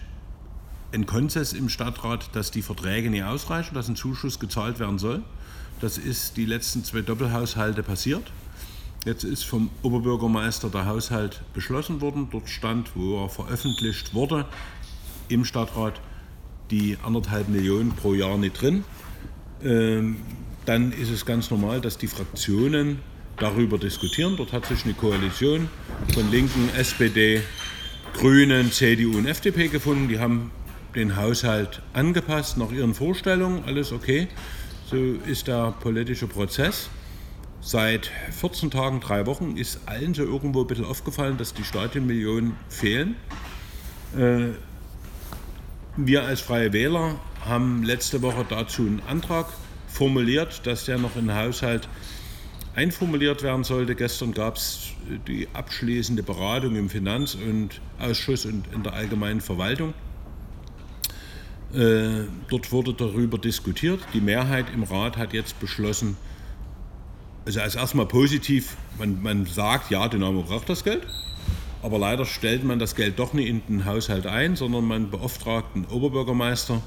ein 0.92 1.06
Konsens 1.06 1.52
im 1.52 1.68
Stadtrat, 1.68 2.34
dass 2.34 2.50
die 2.50 2.62
Verträge 2.62 3.08
nicht 3.08 3.22
ausreichen, 3.22 3.74
dass 3.74 3.88
ein 3.88 3.94
Zuschuss 3.94 4.40
gezahlt 4.40 4.80
werden 4.80 4.98
soll. 4.98 5.22
Das 5.80 5.98
ist 5.98 6.36
die 6.36 6.46
letzten 6.46 6.84
zwei 6.84 7.02
Doppelhaushalte 7.02 7.82
passiert. 7.82 8.32
Jetzt 9.04 9.24
ist 9.24 9.44
vom 9.44 9.70
Oberbürgermeister 9.82 10.70
der 10.70 10.86
Haushalt 10.86 11.42
beschlossen 11.52 12.00
worden. 12.00 12.28
Dort 12.30 12.48
stand, 12.48 12.96
wo 12.96 13.22
er 13.22 13.28
veröffentlicht 13.28 14.14
wurde, 14.14 14.46
im 15.28 15.44
Stadtrat 15.44 16.00
die 16.70 16.96
anderthalb 17.04 17.48
Millionen 17.48 17.92
pro 17.92 18.14
Jahr 18.14 18.38
nicht 18.38 18.60
drin. 18.60 18.84
Ähm, 19.62 20.16
dann 20.64 20.92
ist 20.92 21.10
es 21.10 21.24
ganz 21.24 21.50
normal, 21.50 21.80
dass 21.80 21.98
die 21.98 22.08
Fraktionen 22.08 22.98
darüber 23.36 23.78
diskutieren. 23.78 24.36
Dort 24.36 24.52
hat 24.52 24.66
sich 24.66 24.84
eine 24.84 24.94
Koalition 24.94 25.68
von 26.12 26.30
Linken, 26.30 26.70
SPD, 26.76 27.42
Grünen, 28.14 28.72
CDU 28.72 29.16
und 29.18 29.26
FDP 29.26 29.68
gefunden. 29.68 30.08
Die 30.08 30.18
haben 30.18 30.50
den 30.94 31.16
Haushalt 31.16 31.82
angepasst 31.92 32.56
nach 32.56 32.72
ihren 32.72 32.94
Vorstellungen. 32.94 33.62
Alles 33.66 33.92
okay. 33.92 34.28
So 34.88 34.96
ist 35.26 35.48
der 35.48 35.72
politische 35.80 36.28
Prozess. 36.28 36.88
Seit 37.60 38.08
14 38.30 38.70
Tagen, 38.70 39.00
drei 39.00 39.26
Wochen 39.26 39.56
ist 39.56 39.80
allen 39.86 40.14
so 40.14 40.22
irgendwo 40.22 40.60
ein 40.60 40.68
bisschen 40.68 40.84
aufgefallen, 40.84 41.36
dass 41.38 41.52
die 41.54 41.64
Stadionmillionen 41.64 42.52
fehlen. 42.68 43.16
Äh, 44.16 44.50
wir 45.96 46.22
als 46.22 46.40
Freie 46.40 46.72
Wähler 46.72 47.18
haben 47.44 47.82
letzte 47.82 48.22
Woche 48.22 48.46
dazu 48.48 48.82
einen 48.82 49.02
Antrag 49.08 49.46
formuliert, 49.88 50.64
dass 50.68 50.84
der 50.84 50.98
noch 50.98 51.16
in 51.16 51.26
den 51.26 51.36
Haushalt 51.36 51.88
einformuliert 52.76 53.42
werden 53.42 53.64
sollte. 53.64 53.96
Gestern 53.96 54.34
gab 54.34 54.54
es 54.56 54.92
die 55.26 55.48
abschließende 55.52 56.22
Beratung 56.22 56.76
im 56.76 56.90
Finanz- 56.90 57.34
und 57.34 57.80
Ausschuss 57.98 58.46
und 58.46 58.72
in 58.72 58.84
der 58.84 58.92
allgemeinen 58.92 59.40
Verwaltung. 59.40 59.94
Äh, 61.74 62.24
dort 62.48 62.72
wurde 62.72 62.94
darüber 62.94 63.38
diskutiert. 63.38 64.00
Die 64.14 64.20
Mehrheit 64.20 64.66
im 64.72 64.82
Rat 64.84 65.16
hat 65.16 65.32
jetzt 65.32 65.58
beschlossen, 65.60 66.16
also 67.44 67.60
als 67.60 67.74
erstmal 67.74 68.06
positiv, 68.06 68.76
man, 68.98 69.22
man 69.22 69.46
sagt, 69.46 69.90
ja, 69.90 70.08
Dynamo 70.08 70.42
braucht 70.42 70.68
das 70.68 70.84
Geld, 70.84 71.06
aber 71.82 71.98
leider 71.98 72.24
stellt 72.24 72.64
man 72.64 72.78
das 72.78 72.94
Geld 72.94 73.18
doch 73.18 73.32
nicht 73.32 73.48
in 73.48 73.62
den 73.68 73.84
Haushalt 73.84 74.26
ein, 74.26 74.56
sondern 74.56 74.84
man 74.84 75.10
beauftragt 75.10 75.74
den 75.74 75.84
Oberbürgermeister 75.86 76.82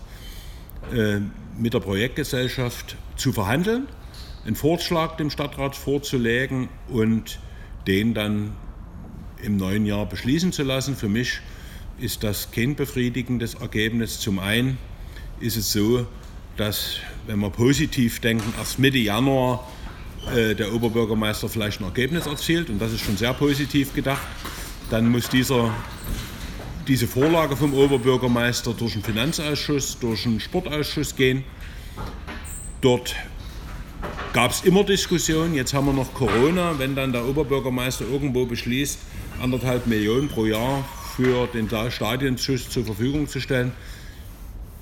äh, 0.93 1.19
mit 1.57 1.73
der 1.73 1.79
Projektgesellschaft 1.79 2.95
zu 3.15 3.31
verhandeln 3.31 3.87
einen 4.45 4.55
Vorschlag 4.55 5.17
dem 5.17 5.29
Stadtrat 5.29 5.75
vorzulegen 5.75 6.69
und 6.87 7.39
den 7.87 8.13
dann 8.13 8.53
im 9.41 9.57
neuen 9.57 9.85
Jahr 9.85 10.05
beschließen 10.05 10.51
zu 10.51 10.63
lassen. 10.63 10.95
Für 10.95 11.09
mich 11.09 11.39
ist 12.01 12.23
das 12.23 12.51
kein 12.51 12.75
befriedigendes 12.75 13.55
Ergebnis. 13.55 14.19
Zum 14.19 14.39
einen 14.39 14.77
ist 15.39 15.57
es 15.57 15.71
so, 15.71 16.05
dass, 16.57 16.97
wenn 17.27 17.39
wir 17.39 17.49
positiv 17.49 18.19
denken, 18.19 18.53
erst 18.57 18.79
Mitte 18.79 18.97
Januar 18.97 19.67
äh, 20.35 20.53
der 20.55 20.73
Oberbürgermeister 20.73 21.47
vielleicht 21.47 21.79
ein 21.79 21.85
Ergebnis 21.85 22.25
erzielt 22.25 22.69
und 22.69 22.79
das 22.79 22.91
ist 22.91 23.01
schon 23.01 23.17
sehr 23.17 23.33
positiv 23.33 23.93
gedacht. 23.93 24.21
Dann 24.89 25.09
muss 25.09 25.29
dieser, 25.29 25.73
diese 26.87 27.07
Vorlage 27.07 27.55
vom 27.55 27.73
Oberbürgermeister 27.73 28.73
durch 28.73 28.93
den 28.93 29.03
Finanzausschuss, 29.03 29.99
durch 29.99 30.23
den 30.23 30.39
Sportausschuss 30.39 31.15
gehen. 31.15 31.43
Dort 32.81 33.15
gab 34.33 34.51
es 34.51 34.61
immer 34.61 34.83
Diskussionen. 34.83 35.53
Jetzt 35.53 35.73
haben 35.73 35.85
wir 35.85 35.93
noch 35.93 36.13
Corona. 36.13 36.77
Wenn 36.77 36.95
dann 36.95 37.13
der 37.13 37.25
Oberbürgermeister 37.25 38.05
irgendwo 38.05 38.45
beschließt, 38.45 38.99
anderthalb 39.41 39.87
Millionen 39.87 40.27
pro 40.27 40.45
Jahr 40.45 40.83
für 41.19 41.47
den 41.47 41.67
Stadionschuss 41.91 42.69
zur 42.69 42.85
Verfügung 42.85 43.27
zu 43.27 43.41
stellen, 43.41 43.73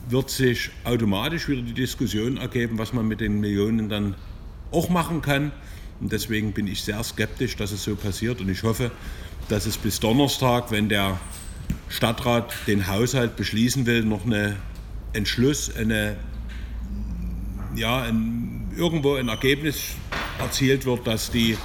wird 0.07 0.29
sich 0.29 0.69
automatisch 0.83 1.47
wieder 1.47 1.63
die 1.63 1.73
Diskussion 1.73 2.37
ergeben, 2.37 2.77
was 2.77 2.93
man 2.93 3.07
mit 3.07 3.21
den 3.21 3.39
Millionen 3.39 3.89
dann 3.89 4.13
auch 4.71 4.87
machen 4.89 5.23
kann. 5.23 5.51
Und 5.99 6.11
deswegen 6.11 6.53
bin 6.53 6.67
ich 6.67 6.83
sehr 6.83 7.03
skeptisch, 7.03 7.55
dass 7.55 7.71
es 7.71 7.83
so 7.83 7.95
passiert. 7.95 8.39
Und 8.39 8.49
ich 8.49 8.61
hoffe, 8.61 8.91
dass 9.49 9.65
es 9.65 9.77
bis 9.77 9.99
Donnerstag, 9.99 10.69
wenn 10.69 10.89
der 10.89 11.19
Stadtrat 11.89 12.53
den 12.67 12.85
Haushalt 12.87 13.35
beschließen 13.35 13.87
will, 13.87 14.03
noch 14.03 14.23
eine 14.23 14.57
Entschluss, 15.13 15.75
eine, 15.75 16.17
ja, 17.75 18.03
ein 18.03 18.69
irgendwo 18.77 19.15
ein 19.15 19.27
Ergebnis 19.27 19.95
erzielt 20.37 20.85
wird, 20.85 21.07
dass 21.07 21.31
die, 21.31 21.57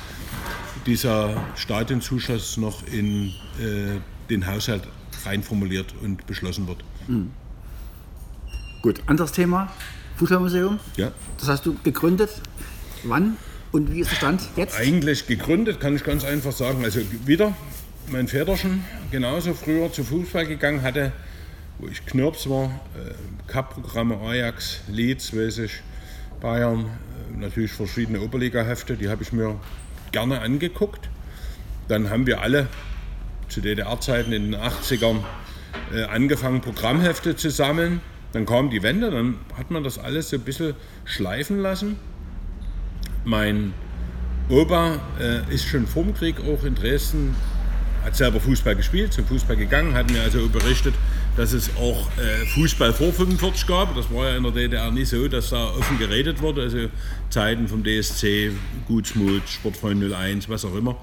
dieser 0.87 1.53
Stadienzuschuss 1.57 2.57
noch 2.57 2.87
in 2.87 3.35
äh, 3.61 4.01
den 4.33 4.47
Haushalt 4.47 4.83
reinformuliert 5.25 5.95
und 6.03 6.27
beschlossen 6.27 6.67
wird. 6.67 6.79
Mhm. 7.07 7.31
Gut, 8.83 9.01
anderes 9.07 9.33
Thema, 9.33 9.73
Fußballmuseum. 10.17 10.81
Ja. 10.97 11.13
Das 11.39 11.49
hast 11.49 11.67
du 11.67 11.77
gegründet. 11.85 12.31
Wann 13.05 13.37
und 13.71 13.93
wie 13.93 14.01
ist 14.01 14.11
der 14.11 14.17
Stand 14.17 14.43
jetzt? 14.57 14.77
Eigentlich 14.77 15.27
gegründet, 15.27 15.81
kann 15.81 15.95
ich 15.97 16.05
ganz 16.05 16.25
einfach 16.25 16.53
sagen. 16.53 16.85
Also 16.85 17.01
wieder 17.25 17.55
mein 18.11 18.29
Väterchen 18.29 18.85
genauso 19.11 19.55
früher 19.55 19.93
zu 19.93 20.05
Fußball 20.05 20.47
gegangen 20.47 20.83
hatte, 20.83 21.13
wo 21.79 21.87
ich 21.87 22.05
Knirps 22.05 22.49
war, 22.49 22.67
äh, 22.67 23.15
Cup-Programme 23.47 24.19
Ajax, 24.19 24.81
Leeds, 24.89 25.35
weiß 25.37 25.59
ich, 25.59 25.83
Bayern, 26.41 26.81
äh, 26.81 27.39
natürlich 27.39 27.73
verschiedene 27.73 28.21
Oberliga-Hefte, 28.21 28.97
die 28.97 29.09
habe 29.09 29.23
ich 29.23 29.33
mir 29.33 29.59
gerne 30.11 30.41
angeguckt. 30.41 31.09
Dann 31.89 32.11
haben 32.11 32.27
wir 32.27 32.43
alle 32.43 32.69
zu 33.53 33.61
DDR-Zeiten 33.61 34.33
in 34.33 34.53
den 34.53 34.61
80ern 34.61 35.19
äh, 35.95 36.05
angefangen, 36.05 36.61
Programmhefte 36.61 37.37
zu 37.37 37.51
sammeln. 37.51 38.01
Dann 38.33 38.47
kam 38.47 38.71
die 38.71 38.83
Wende, 38.83 39.11
dann 39.11 39.37
hat 39.59 39.71
man 39.71 39.85
das 39.85 39.99
alles 39.99 40.31
so 40.31 40.37
ein 40.37 40.43
bisschen 40.43 40.75
schleifen 41.05 41.61
lassen. 41.61 41.97
Mein 43.25 43.75
Opa 44.49 44.99
äh, 45.21 45.55
ist 45.55 45.67
schon 45.67 45.87
vor 45.87 46.03
dem 46.03 46.15
Krieg 46.15 46.37
auch 46.41 46.65
in 46.65 46.75
Dresden, 46.75 47.37
hat 48.03 48.17
selber 48.17 48.41
Fußball 48.41 48.75
gespielt, 48.75 49.13
zum 49.13 49.27
Fußball 49.27 49.57
gegangen, 49.57 49.95
hat 49.95 50.11
mir 50.11 50.23
also 50.23 50.49
berichtet, 50.49 50.95
dass 51.37 51.53
es 51.53 51.71
auch 51.77 52.09
äh, 52.19 52.47
Fußball 52.47 52.93
vor 52.93 53.13
45 53.13 53.67
gab. 53.67 53.95
Das 53.95 54.11
war 54.11 54.31
ja 54.31 54.37
in 54.37 54.43
der 54.43 54.53
DDR 54.53 54.91
nicht 54.91 55.09
so, 55.09 55.29
dass 55.29 55.51
da 55.51 55.67
offen 55.67 55.99
geredet 55.99 56.41
wurde. 56.41 56.63
Also 56.63 56.89
Zeiten 57.31 57.69
vom 57.69 57.85
DSC, 57.85 58.51
Gutsmut, 58.89 59.43
Sportfreund 59.47 60.03
01, 60.13 60.49
was 60.49 60.65
auch 60.65 60.75
immer. 60.75 60.97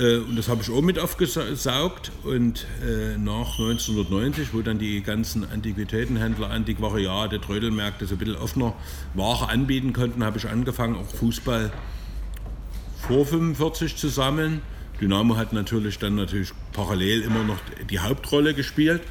Äh, 0.00 0.18
und 0.18 0.36
das 0.36 0.48
habe 0.48 0.62
ich 0.62 0.70
auch 0.70 0.80
mit 0.80 0.98
aufgesaugt. 0.98 2.10
Und 2.24 2.66
äh, 2.82 3.18
nach 3.18 3.58
1990, 3.58 4.54
wo 4.54 4.62
dann 4.62 4.78
die 4.78 5.02
ganzen 5.02 5.48
Antiquitätenhändler, 5.48 6.50
Antiquariate, 6.50 7.40
Trödelmärkte 7.40 8.06
so 8.06 8.14
ein 8.14 8.18
bisschen 8.18 8.36
offener 8.36 8.74
Ware 9.14 9.48
anbieten 9.48 9.92
konnten, 9.92 10.24
habe 10.24 10.38
ich 10.38 10.48
angefangen, 10.48 10.96
auch 10.96 11.06
Fußball 11.16 11.70
vor 13.06 13.26
45 13.26 13.96
zu 13.96 14.08
sammeln. 14.08 14.62
Dynamo 15.00 15.36
hat 15.36 15.52
natürlich 15.52 15.98
dann 15.98 16.14
natürlich 16.16 16.52
parallel 16.72 17.22
immer 17.22 17.44
noch 17.44 17.58
die 17.88 17.98
Hauptrolle 17.98 18.54
gespielt. 18.54 19.02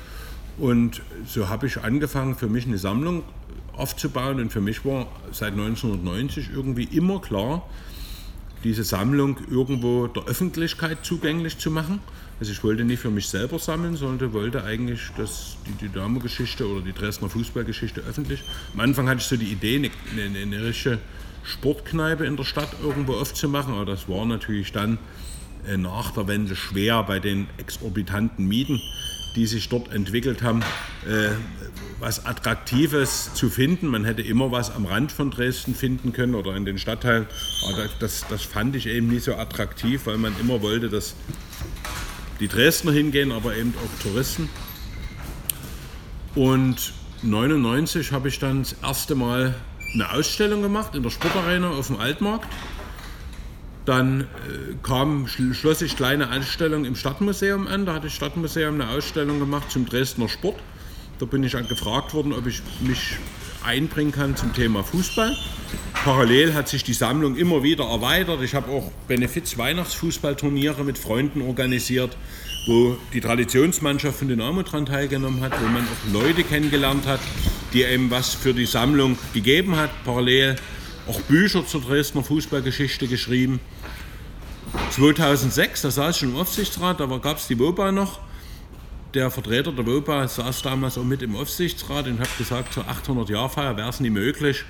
Und 0.58 1.02
so 1.26 1.50
habe 1.50 1.68
ich 1.68 1.82
angefangen, 1.82 2.36
für 2.36 2.48
mich 2.48 2.66
eine 2.66 2.78
Sammlung 2.78 3.24
aufzubauen. 3.74 4.40
Und 4.40 4.52
für 4.52 4.62
mich 4.62 4.84
war 4.86 5.08
seit 5.32 5.54
1990 5.54 6.50
irgendwie 6.54 6.84
immer 6.84 7.22
klar, 7.22 7.68
diese 8.64 8.84
Sammlung 8.84 9.38
irgendwo 9.50 10.08
der 10.08 10.24
Öffentlichkeit 10.26 11.00
zugänglich 11.04 11.58
zu 11.58 11.72
machen. 11.72 12.00
Also 12.40 12.52
ich 12.52 12.64
wollte 12.64 12.84
nicht 12.86 13.00
für 13.00 13.10
mich 13.10 13.28
selber 13.28 13.60
sammeln, 13.60 13.96
sondern 13.96 14.34
wollte 14.34 14.64
eigentlich 14.64 15.02
dass 15.18 15.58
die 15.68 15.88
Dynamo-Geschichte 15.88 16.68
oder 16.68 16.82
die 16.82 16.94
Dresdner 16.94 17.30
Fußballgeschichte 17.30 18.02
öffentlich. 18.02 18.44
Am 18.74 18.80
Anfang 18.80 19.10
hatte 19.10 19.20
ich 19.20 19.28
so 19.28 19.36
die 19.36 19.52
Idee, 19.52 19.76
eine, 19.76 19.90
eine, 20.22 20.40
eine 20.40 20.64
richtige 20.64 21.00
Sportkneipe 21.44 22.26
in 22.26 22.38
der 22.38 22.44
Stadt 22.44 22.70
irgendwo 22.82 23.14
aufzumachen, 23.14 23.74
aber 23.74 23.86
das 23.86 24.08
war 24.08 24.26
natürlich 24.26 24.72
dann 24.72 25.00
äh, 25.68 25.78
nach 25.78 26.12
der 26.12 26.28
Wende 26.28 26.56
schwer 26.56 27.04
bei 27.04 27.20
den 27.20 27.48
exorbitanten 27.58 28.48
Mieten 28.48 28.82
die 29.36 29.46
sich 29.46 29.70
dort 29.70 29.92
entwickelt 29.92 30.42
haben, 30.42 30.62
äh, 31.08 31.30
was 32.00 32.26
Attraktives 32.26 33.34
zu 33.34 33.50
finden. 33.50 33.88
Man 33.88 34.06
hätte 34.06 34.22
immer 34.22 34.52
was 34.52 34.74
am 34.74 34.86
Rand 34.86 35.12
von 35.12 35.32
Dresden 35.32 35.76
finden 35.76 36.14
können 36.14 36.36
oder 36.36 36.56
in 36.56 36.66
den 36.66 36.78
Stadtteilen. 36.78 37.28
Aber 37.68 37.90
das, 38.00 38.26
das 38.30 38.44
fand 38.44 38.76
ich 38.76 38.88
eben 38.88 39.08
nicht 39.08 39.24
so 39.24 39.36
attraktiv, 39.36 40.06
weil 40.06 40.18
man 40.18 40.34
immer 40.40 40.62
wollte, 40.62 40.90
dass 40.90 41.16
die 42.40 42.48
Dresdner 42.48 42.92
hingehen, 42.92 43.32
aber 43.32 43.56
eben 43.56 43.74
auch 43.78 44.04
Touristen. 44.04 44.50
Und 46.36 46.94
1999 47.24 48.12
habe 48.12 48.30
ich 48.30 48.40
dann 48.40 48.60
das 48.60 48.74
erste 48.82 49.16
Mal 49.16 49.56
eine 49.94 50.12
Ausstellung 50.12 50.62
gemacht 50.62 50.96
in 50.96 51.04
der 51.04 51.10
Sportarena 51.10 51.72
auf 51.72 51.88
dem 51.88 51.98
Altmarkt. 51.98 52.48
Dann 53.90 54.22
äh, 54.22 54.26
kam, 54.84 55.26
schloss 55.26 55.82
ich 55.82 55.98
kleine 55.98 56.32
Ausstellung 56.32 56.86
im 56.86 56.96
Stadtmuseum 56.96 57.66
an. 57.66 57.88
Da 57.88 57.96
hat 57.96 58.04
das 58.04 58.14
Stadtmuseum 58.14 58.76
eine 58.80 58.92
Ausstellung 58.92 59.40
gemacht 59.40 59.72
zum 59.72 59.88
Dresdner 59.88 60.30
Sport. 60.30 60.58
Da 61.18 61.26
bin 61.26 61.44
ich 61.44 61.54
gefragt 61.54 62.14
worden, 62.14 62.32
ob 62.32 62.46
ich 62.46 62.62
mich 62.82 63.18
einbringen 63.66 64.12
kann 64.12 64.36
zum 64.36 64.54
Thema 64.54 64.84
Fußball. 64.84 65.36
Parallel 66.04 66.54
hat 66.54 66.70
sich 66.70 66.84
die 66.84 66.94
Sammlung 66.94 67.36
immer 67.36 67.64
wieder 67.64 67.86
erweitert. 67.86 68.44
Ich 68.44 68.54
habe 68.54 68.70
auch 68.72 68.92
Benefiz-Weihnachtsfußballturniere 69.08 70.84
mit 70.84 71.00
Freunden 71.00 71.42
organisiert, 71.42 72.16
wo 72.68 72.96
die 73.12 73.22
Traditionsmannschaft 73.22 74.20
von 74.20 74.28
Dynamo 74.28 74.62
daran 74.62 74.86
teilgenommen 74.86 75.42
hat, 75.42 75.60
wo 75.60 75.66
man 75.66 75.82
auch 75.82 76.14
Leute 76.14 76.44
kennengelernt 76.44 77.08
hat, 77.08 77.22
die 77.74 77.84
einem 77.86 78.12
was 78.12 78.36
für 78.36 78.54
die 78.54 78.68
Sammlung 78.68 79.18
gegeben 79.34 79.78
hat. 79.78 79.90
Parallel 80.06 80.58
auch 81.08 81.22
Bücher 81.22 81.66
zur 81.66 81.82
Dresdner 81.82 82.24
Fußballgeschichte 82.24 83.08
geschrieben. 83.08 83.60
2006, 85.00 85.84
da 85.84 85.92
saß 85.92 86.14
ich 86.14 86.20
schon 86.20 86.32
im 86.32 86.36
Aufsichtsrat, 86.36 87.00
da 87.00 87.06
gab 87.06 87.38
es 87.38 87.48
die 87.48 87.58
WOBA 87.58 87.94
noch. 87.94 88.20
Der 89.14 89.32
Vertreter 89.32 89.72
der 89.72 89.86
WOBA 89.86 90.28
saß 90.28 90.62
damals 90.62 90.98
auch 90.98 91.06
mit 91.06 91.22
im 91.22 91.38
Aufsichtsrat 91.38 92.08
und 92.08 92.20
hat 92.20 92.38
gesagt, 92.38 92.74
zur 92.74 92.84
800-Jahr-Feier 92.84 93.78
wäre 93.78 93.88
es 93.88 94.02
nie 94.02 94.10
möglich, 94.10 94.66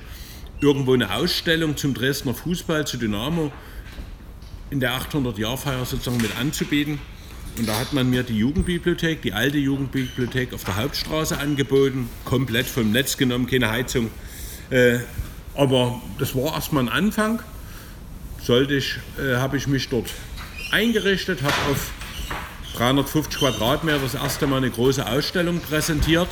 irgendwo 0.61 0.93
eine 0.93 1.15
Ausstellung 1.15 1.77
zum 1.77 1.95
Dresdner 1.95 2.35
Fußball, 2.35 2.85
zu 2.85 2.97
Dynamo, 2.97 3.51
in 4.69 4.79
der 4.79 4.91
800-Jahr-Feier 5.01 5.83
sozusagen 5.83 6.21
mit 6.21 6.37
anzubieten. 6.39 6.99
Und 7.57 7.67
da 7.67 7.79
hat 7.79 7.93
man 7.93 8.07
mir 8.07 8.21
die 8.21 8.37
Jugendbibliothek, 8.37 9.23
die 9.23 9.33
alte 9.33 9.57
Jugendbibliothek 9.57 10.53
auf 10.53 10.63
der 10.63 10.75
Hauptstraße 10.75 11.39
angeboten, 11.39 12.07
komplett 12.25 12.67
vom 12.67 12.91
Netz 12.91 13.17
genommen, 13.17 13.47
keine 13.47 13.71
Heizung. 13.71 14.11
Äh, 14.69 14.99
aber 15.55 15.99
das 16.19 16.35
war 16.35 16.53
erstmal 16.53 16.83
ein 16.83 16.89
Anfang. 16.89 17.41
Sollte 18.41 18.75
ich, 18.75 18.97
äh, 19.19 19.35
habe 19.35 19.57
ich 19.57 19.67
mich 19.67 19.89
dort 19.89 20.09
eingerichtet, 20.71 21.41
habe 21.41 21.53
auf 21.71 21.91
350 22.75 23.39
Quadratmeter 23.39 23.99
das 23.99 24.15
erste 24.15 24.47
Mal 24.47 24.57
eine 24.57 24.69
große 24.69 25.05
Ausstellung 25.05 25.59
präsentiert. 25.59 26.29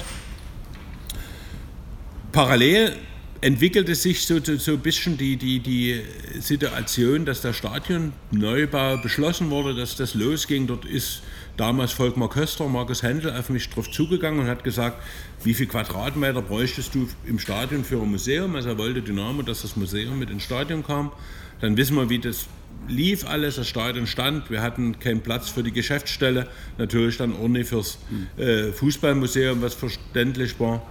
Parallel 2.32 2.96
entwickelte 3.42 3.96
sich 3.96 4.26
so, 4.26 4.40
so 4.44 4.74
ein 4.74 4.80
bisschen 4.80 5.18
die, 5.18 5.38
die, 5.38 5.60
die 5.60 6.02
Situation, 6.40 7.26
dass 7.26 7.42
der 7.42 7.54
Stadionneubau 7.54 8.98
beschlossen 8.98 9.50
wurde, 9.50 9.76
dass 9.76 9.96
das 9.96 10.14
losging. 10.14 10.68
Dort 10.68 10.86
ist 10.86 11.22
damals 11.58 11.92
Volkmar 11.92 12.30
Köster, 12.30 12.68
Markus 12.68 13.04
Händel 13.04 13.34
auf 13.34 13.50
mich 13.50 13.70
drauf 13.70 13.90
zugegangen 13.92 14.40
und 14.40 14.48
hat 14.48 14.64
gesagt, 14.64 15.02
wie 15.44 15.54
viel 15.54 15.66
Quadratmeter 15.66 16.42
bräuchtest 16.42 16.96
du 16.96 17.08
im 17.26 17.40
Stadion 17.40 17.84
für 17.84 18.02
ein 18.02 18.10
Museum? 18.10 18.56
Also 18.56 18.70
er 18.70 18.78
wollte 18.78 19.02
Dynamo, 19.02 19.42
dass 19.42 19.64
das 19.64 19.76
Museum 19.76 20.18
mit 20.20 20.30
ins 20.30 20.44
Stadion 20.44 20.86
kam. 20.86 21.12
Dann 21.60 21.76
wissen 21.76 21.96
wir, 21.96 22.10
wie 22.10 22.20
das 22.20 22.46
lief 22.88 23.26
alles, 23.28 23.56
das 23.56 23.68
Stadion 23.68 24.06
stand, 24.06 24.50
wir 24.52 24.62
hatten 24.62 25.00
keinen 25.00 25.22
Platz 25.22 25.50
für 25.50 25.64
die 25.64 25.72
Geschäftsstelle, 25.72 26.48
natürlich 26.78 27.18
dann 27.18 27.36
auch 27.36 27.48
nicht 27.48 27.70
fürs 27.70 27.98
äh, 28.38 28.72
Fußballmuseum, 28.72 29.62
was 29.62 29.74
verständlich 29.74 30.60
war. 30.60 30.84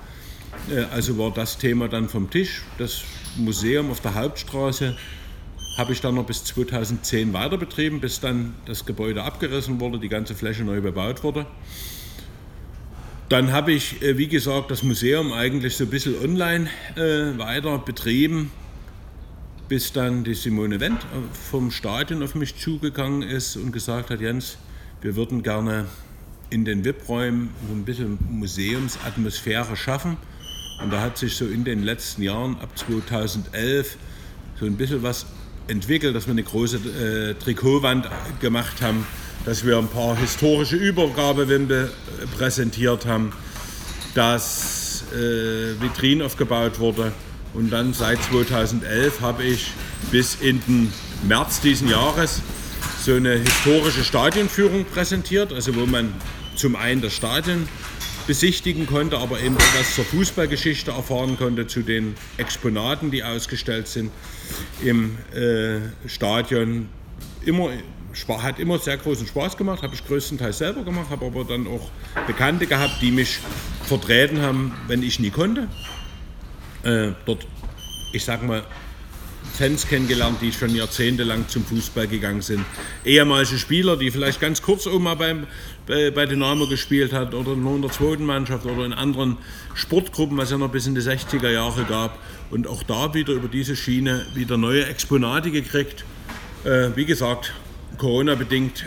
Äh, 0.70 0.85
also 0.92 1.16
war 1.16 1.31
das 1.31 1.59
Thema 1.59 1.88
dann 1.88 2.09
vom 2.09 2.29
Tisch. 2.29 2.62
Das 2.79 3.02
Museum 3.37 3.90
auf 3.90 4.00
der 4.00 4.14
Hauptstraße 4.14 4.96
habe 5.76 5.92
ich 5.92 6.00
dann 6.00 6.14
noch 6.14 6.24
bis 6.24 6.44
2010 6.44 7.32
weiter 7.32 7.58
betrieben, 7.58 8.00
bis 8.00 8.20
dann 8.20 8.54
das 8.64 8.86
Gebäude 8.86 9.22
abgerissen 9.22 9.78
wurde, 9.78 9.98
die 9.98 10.08
ganze 10.08 10.34
Fläche 10.34 10.64
neu 10.64 10.80
bebaut 10.80 11.22
wurde. 11.22 11.46
Dann 13.28 13.52
habe 13.52 13.72
ich, 13.72 14.00
äh, 14.02 14.16
wie 14.18 14.28
gesagt, 14.28 14.70
das 14.70 14.82
Museum 14.82 15.32
eigentlich 15.32 15.76
so 15.76 15.84
ein 15.84 15.90
bisschen 15.90 16.14
online 16.22 16.70
äh, 16.94 17.36
weiter 17.38 17.78
betrieben, 17.78 18.52
bis 19.68 19.92
dann 19.92 20.22
die 20.22 20.34
Simone 20.34 20.78
Wendt 20.78 21.04
vom 21.50 21.72
Stadion 21.72 22.22
auf 22.22 22.36
mich 22.36 22.56
zugegangen 22.56 23.22
ist 23.22 23.56
und 23.56 23.72
gesagt 23.72 24.10
hat, 24.10 24.20
Jens, 24.20 24.58
wir 25.00 25.16
würden 25.16 25.42
gerne 25.42 25.86
in 26.50 26.64
den 26.64 26.84
VIP-Räumen 26.84 27.50
so 27.68 27.74
ein 27.74 27.84
bisschen 27.84 28.18
Museumsatmosphäre 28.30 29.76
schaffen. 29.76 30.16
Und 30.80 30.92
da 30.92 31.00
hat 31.00 31.18
sich 31.18 31.34
so 31.34 31.46
in 31.46 31.64
den 31.64 31.82
letzten 31.82 32.22
Jahren, 32.22 32.56
ab 32.60 32.78
2011, 32.78 33.96
so 34.60 34.66
ein 34.66 34.76
bisschen 34.76 35.02
was 35.02 35.26
entwickelt, 35.68 36.14
dass 36.14 36.26
wir 36.26 36.33
eine 36.33 36.42
große 36.42 36.76
äh, 36.76 37.35
Trikotwand 37.35 38.09
gemacht 38.40 38.81
haben, 38.83 39.07
dass 39.44 39.64
wir 39.64 39.79
ein 39.79 39.88
paar 39.88 40.16
historische 40.16 40.76
Übergabewände 40.76 41.90
äh, 42.22 42.26
präsentiert 42.37 43.07
haben, 43.07 43.33
dass 44.14 45.05
äh, 45.12 45.81
Vitrinen 45.81 46.24
aufgebaut 46.24 46.79
wurde. 46.79 47.12
Und 47.55 47.70
dann 47.70 47.94
seit 47.94 48.22
2011 48.24 49.20
habe 49.20 49.44
ich 49.44 49.72
bis 50.11 50.37
in 50.37 50.61
den 50.66 50.92
März 51.26 51.61
diesen 51.61 51.88
Jahres 51.88 52.42
so 53.02 53.14
eine 53.14 53.35
historische 53.35 54.05
Stadionführung 54.05 54.85
präsentiert, 54.85 55.52
also 55.52 55.74
wo 55.74 55.87
man 55.87 56.12
zum 56.55 56.76
einen 56.76 57.00
das 57.00 57.12
Stadion 57.12 57.68
besichtigen 58.26 58.87
konnte, 58.87 59.18
aber 59.18 59.40
eben 59.40 59.55
etwas 59.55 59.94
zur 59.94 60.05
Fußballgeschichte 60.05 60.90
erfahren 60.90 61.38
konnte, 61.38 61.66
zu 61.66 61.83
den 61.83 62.14
Exponaten, 62.37 63.11
die 63.11 63.22
ausgestellt 63.22 63.87
sind 63.87 64.11
im 64.82 65.16
äh, 65.35 66.09
Stadion. 66.09 66.88
Immer, 67.44 67.70
hat 68.42 68.59
immer 68.59 68.78
sehr 68.78 68.96
großen 68.96 69.26
Spaß 69.26 69.56
gemacht, 69.56 69.82
habe 69.82 69.94
ich 69.94 70.04
größtenteils 70.06 70.59
selber 70.59 70.82
gemacht, 70.82 71.11
habe 71.11 71.26
aber 71.26 71.44
dann 71.44 71.66
auch 71.66 71.90
Bekannte 72.26 72.66
gehabt, 72.66 73.00
die 73.00 73.11
mich 73.11 73.38
vertreten 73.85 74.40
haben, 74.40 74.72
wenn 74.88 75.02
ich 75.02 75.20
nie 75.20 75.30
konnte. 75.30 75.68
Äh, 76.82 77.12
dort, 77.24 77.46
ich 78.12 78.24
sag 78.24 78.42
mal, 78.42 78.64
Fans 79.52 79.87
kennengelernt, 79.87 80.38
die 80.40 80.52
schon 80.52 80.74
jahrzehntelang 80.74 81.48
zum 81.48 81.64
Fußball 81.64 82.06
gegangen 82.06 82.42
sind. 82.42 82.64
Ehemalige 83.04 83.59
Spieler, 83.59 83.96
die 83.96 84.11
vielleicht 84.11 84.40
ganz 84.40 84.62
kurz 84.62 84.87
auch 84.87 84.98
mal 84.98 85.14
beim, 85.14 85.46
bei, 85.87 86.11
bei 86.11 86.26
Dynamo 86.26 86.66
gespielt 86.66 87.12
hat 87.12 87.35
oder 87.35 87.52
in 87.52 87.82
der 87.82 87.90
zweiten 87.90 88.24
Mannschaft 88.24 88.66
oder 88.66 88.85
in 88.85 88.92
anderen 88.92 89.38
Sportgruppen, 89.74 90.37
was 90.37 90.50
ja 90.50 90.59
noch 90.59 90.70
bis 90.70 90.87
in 90.87 90.94
die 90.94 91.00
60er 91.00 91.50
Jahre 91.50 91.85
gab. 91.85 92.18
Und 92.50 92.66
auch 92.66 92.82
da 92.82 93.14
wieder 93.14 93.32
über 93.32 93.48
diese 93.48 93.76
Schiene 93.76 94.26
wieder 94.35 94.56
neue 94.56 94.87
Exponate 94.87 95.50
gekriegt. 95.50 96.04
Äh, 96.64 96.90
wie 96.94 97.04
gesagt, 97.04 97.52
Corona-bedingt 97.98 98.85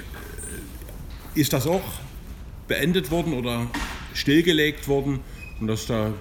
äh, 1.36 1.40
ist 1.40 1.54
das 1.54 1.68
auch 1.68 1.84
beendet 2.68 3.12
worden 3.12 3.34
oder 3.34 3.68
stillgelegt 4.14 4.88
worden 4.88 5.20
und 5.60 5.68
dass 5.68 5.88
da 5.88 6.14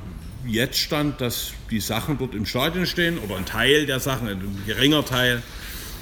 jetzt 0.47 0.79
stand, 0.79 1.21
dass 1.21 1.53
die 1.71 1.81
Sachen 1.81 2.19
dort 2.19 2.35
im 2.35 2.47
Stadion 2.47 2.87
stehen 2.87 3.19
oder 3.19 3.37
ein 3.37 3.47
Teil 3.47 3.87
der 3.87 4.01
Sachen, 4.01 4.29
ein 4.29 4.63
geringer 4.67 5.05
Teil, 5.05 5.43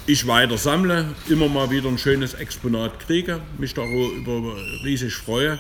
ich 0.07 0.27
weiter 0.27 0.57
sammle, 0.57 1.15
immer 1.29 1.49
mal 1.49 1.71
wieder 1.71 1.89
ein 1.89 1.99
schönes 1.99 2.35
Exponat 2.35 3.01
kriege, 3.01 3.41
mich 3.59 3.75
darüber 3.75 4.55
riesig 4.85 5.15
freue 5.15 5.59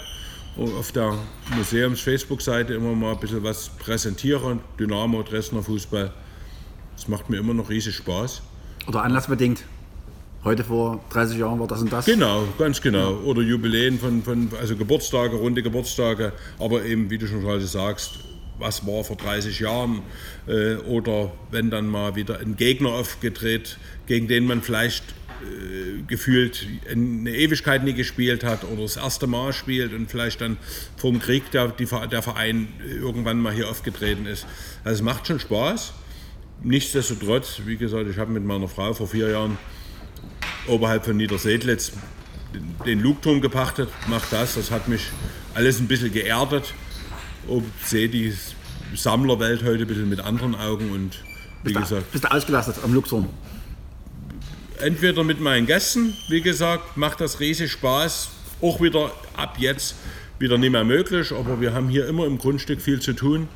und 0.56 0.74
auf 0.74 0.92
der 0.92 1.18
Museums-Facebook-Seite 1.56 2.74
immer 2.74 2.94
mal 2.94 3.12
ein 3.12 3.20
bisschen 3.20 3.42
was 3.42 3.68
präsentiere, 3.68 4.58
Dynamo, 4.78 5.22
Dresdner 5.22 5.62
Fußball. 5.62 6.12
Das 6.94 7.08
macht 7.08 7.28
mir 7.28 7.38
immer 7.38 7.54
noch 7.54 7.68
riesig 7.68 7.96
Spaß. 7.96 8.42
Oder 8.86 9.02
anlassbedingt. 9.02 9.64
Heute 10.44 10.62
vor 10.62 11.04
30 11.10 11.38
Jahren 11.38 11.58
war 11.58 11.66
das 11.66 11.82
und 11.82 11.92
das. 11.92 12.06
Genau, 12.06 12.44
ganz 12.56 12.80
genau. 12.80 13.14
Oder 13.24 13.42
Jubiläen 13.42 13.98
von, 13.98 14.22
von 14.22 14.48
also 14.60 14.76
Geburtstage, 14.76 15.34
runde 15.34 15.62
Geburtstage, 15.62 16.32
aber 16.60 16.84
eben, 16.84 17.10
wie 17.10 17.18
du 17.18 17.26
schon 17.26 17.40
gerade 17.40 17.66
sagst, 17.66 18.20
was 18.58 18.86
war 18.86 19.04
vor 19.04 19.16
30 19.16 19.60
Jahren 19.60 20.02
äh, 20.46 20.76
oder 20.76 21.32
wenn 21.50 21.70
dann 21.70 21.86
mal 21.86 22.16
wieder 22.16 22.40
ein 22.40 22.56
Gegner 22.56 22.90
aufgedreht, 22.90 23.78
gegen 24.06 24.28
den 24.28 24.46
man 24.46 24.62
vielleicht 24.62 25.04
äh, 25.42 26.02
gefühlt 26.06 26.66
eine 26.90 27.30
Ewigkeit 27.30 27.84
nie 27.84 27.92
gespielt 27.92 28.44
hat 28.44 28.64
oder 28.64 28.82
das 28.82 28.96
erste 28.96 29.26
Mal 29.26 29.52
spielt 29.52 29.92
und 29.92 30.10
vielleicht 30.10 30.40
dann 30.40 30.56
vom 30.96 31.18
Krieg 31.18 31.50
der, 31.50 31.68
die, 31.68 31.86
der 32.10 32.22
Verein 32.22 32.68
irgendwann 32.88 33.40
mal 33.40 33.52
hier 33.52 33.68
aufgetreten 33.68 34.26
ist. 34.26 34.46
Also 34.84 34.96
es 34.96 35.02
macht 35.02 35.26
schon 35.26 35.40
Spaß. 35.40 35.92
Nichtsdestotrotz, 36.62 37.60
wie 37.66 37.76
gesagt, 37.76 38.08
ich 38.08 38.16
habe 38.16 38.32
mit 38.32 38.44
meiner 38.44 38.68
Frau 38.68 38.94
vor 38.94 39.08
vier 39.08 39.30
Jahren 39.30 39.58
oberhalb 40.66 41.04
von 41.04 41.16
Niedersedlitz 41.16 41.92
den 42.86 43.00
Lugturm 43.00 43.42
gepachtet, 43.42 43.90
macht 44.06 44.32
das. 44.32 44.54
Das 44.54 44.70
hat 44.70 44.88
mich 44.88 45.02
alles 45.54 45.80
ein 45.80 45.88
bisschen 45.88 46.12
geerdet 46.12 46.72
und 47.48 47.64
sehe 47.84 48.08
die 48.08 48.32
Sammlerwelt 48.94 49.64
heute 49.64 49.82
ein 49.82 49.86
bisschen 49.86 50.08
mit 50.08 50.20
anderen 50.20 50.54
Augen 50.54 50.90
und 50.90 51.22
wie 51.62 51.72
bist 51.72 51.90
gesagt. 51.90 52.06
Du, 52.08 52.12
bist 52.12 52.24
du 52.24 52.30
ausgelastet 52.30 52.76
am 52.82 52.94
Luxor? 52.94 53.26
Entweder 54.80 55.24
mit 55.24 55.40
meinen 55.40 55.66
Gästen, 55.66 56.14
wie 56.28 56.40
gesagt, 56.40 56.96
macht 56.96 57.20
das 57.20 57.40
riesig 57.40 57.72
Spaß. 57.72 58.30
Auch 58.60 58.80
wieder 58.80 59.12
ab 59.36 59.56
jetzt 59.58 59.96
wieder 60.38 60.58
nicht 60.58 60.70
mehr 60.70 60.84
möglich, 60.84 61.32
aber 61.32 61.60
wir 61.60 61.72
haben 61.72 61.88
hier 61.88 62.06
immer 62.06 62.26
im 62.26 62.38
Grundstück 62.38 62.80
viel 62.80 63.00
zu 63.00 63.14
tun. 63.14 63.48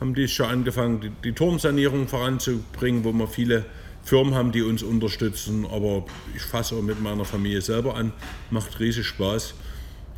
Haben 0.00 0.14
dies 0.14 0.32
schon 0.32 0.46
angefangen, 0.46 1.00
die, 1.00 1.10
die 1.24 1.32
Turmsanierung 1.32 2.08
voranzubringen, 2.08 3.04
wo 3.04 3.12
wir 3.12 3.26
viele 3.26 3.64
Firmen 4.02 4.34
haben, 4.34 4.52
die 4.52 4.62
uns 4.62 4.82
unterstützen. 4.82 5.66
Aber 5.66 6.06
ich 6.34 6.42
fasse 6.42 6.76
auch 6.76 6.82
mit 6.82 7.00
meiner 7.02 7.24
Familie 7.24 7.60
selber 7.60 7.96
an. 7.96 8.12
Macht 8.50 8.78
riesig 8.80 9.06
Spaß 9.06 9.54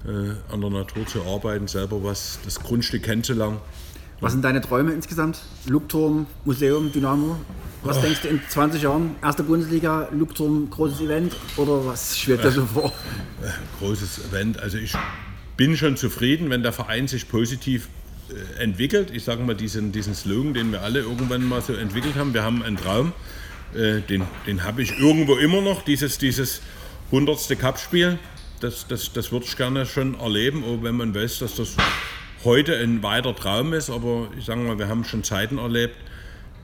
an 0.05 0.61
der 0.61 0.71
Natur 0.71 1.07
zu 1.07 1.23
arbeiten, 1.23 1.69
selber 1.69 2.03
was 2.03 2.39
das 2.45 2.61
Grundstück 2.61 3.05
kennenzulernen. 3.05 3.59
Was 4.23 4.33
sind 4.33 4.43
deine 4.43 4.61
Träume 4.61 4.93
insgesamt? 4.93 5.41
Lugturm, 5.67 6.27
Museum, 6.45 6.93
Dynamo? 6.93 7.37
Was 7.83 7.99
oh. 7.99 8.03
denkst 8.03 8.23
du 8.23 8.29
in 8.29 8.41
20 8.49 8.83
Jahren? 8.83 9.17
Erste 9.21 9.43
Bundesliga, 9.43 10.09
Lugturm, 10.13 10.71
großes 10.71 11.01
Event 11.01 11.35
oder 11.57 11.85
was 11.85 12.17
schwebt 12.17 12.45
dir 12.45 12.53
so 12.53 12.65
vor? 12.65 12.93
Äh, 13.43 13.49
großes 13.81 14.27
Event. 14.31 14.61
Also 14.61 14.79
ich 14.79 14.95
bin 15.57 15.77
schon 15.77 15.97
zufrieden, 15.97 16.51
wenn 16.51 16.63
der 16.63 16.73
Verein 16.73 17.09
sich 17.09 17.29
positiv 17.29 17.89
äh, 18.31 18.63
entwickelt. 18.63 19.11
Ich 19.13 19.25
sage 19.25 19.43
mal 19.43 19.57
diesen, 19.57 19.91
diesen 19.91 20.15
Slogan, 20.15 20.55
den 20.55 20.71
wir 20.71 20.83
alle 20.83 21.01
irgendwann 21.01 21.45
mal 21.45 21.61
so 21.61 21.73
entwickelt 21.73 22.15
haben. 22.15 22.33
Wir 22.33 22.45
haben 22.45 22.63
einen 22.63 22.77
Traum, 22.77 23.13
äh, 23.75 24.01
den, 24.03 24.23
den 24.47 24.63
habe 24.63 24.83
ich 24.83 24.97
irgendwo 24.97 25.35
immer 25.35 25.61
noch, 25.61 25.83
dieses, 25.83 26.19
dieses 26.19 26.61
100. 27.07 27.59
Cup-Spiel 27.59 28.21
das, 28.63 28.87
das, 28.87 29.13
das 29.13 29.33
würde 29.33 29.47
ich 29.47 29.57
gerne 29.57 29.87
schon 29.87 30.19
erleben, 30.19 30.63
wenn 30.83 30.97
man 30.97 31.15
weiß, 31.15 31.41
dass 31.41 31.57
das 31.57 31.77
heute 32.45 32.77
ein 32.77 33.03
weiter 33.03 33.35
Traum 33.35 33.73
ist. 33.73 33.91
Aber 33.91 34.29
ich 34.39 34.45
sage 34.45 34.61
mal, 34.61 34.79
wir 34.79 34.89
haben 34.89 35.05
schon 35.05 35.25
Zeiten 35.25 35.59
erlebt, 35.59 35.97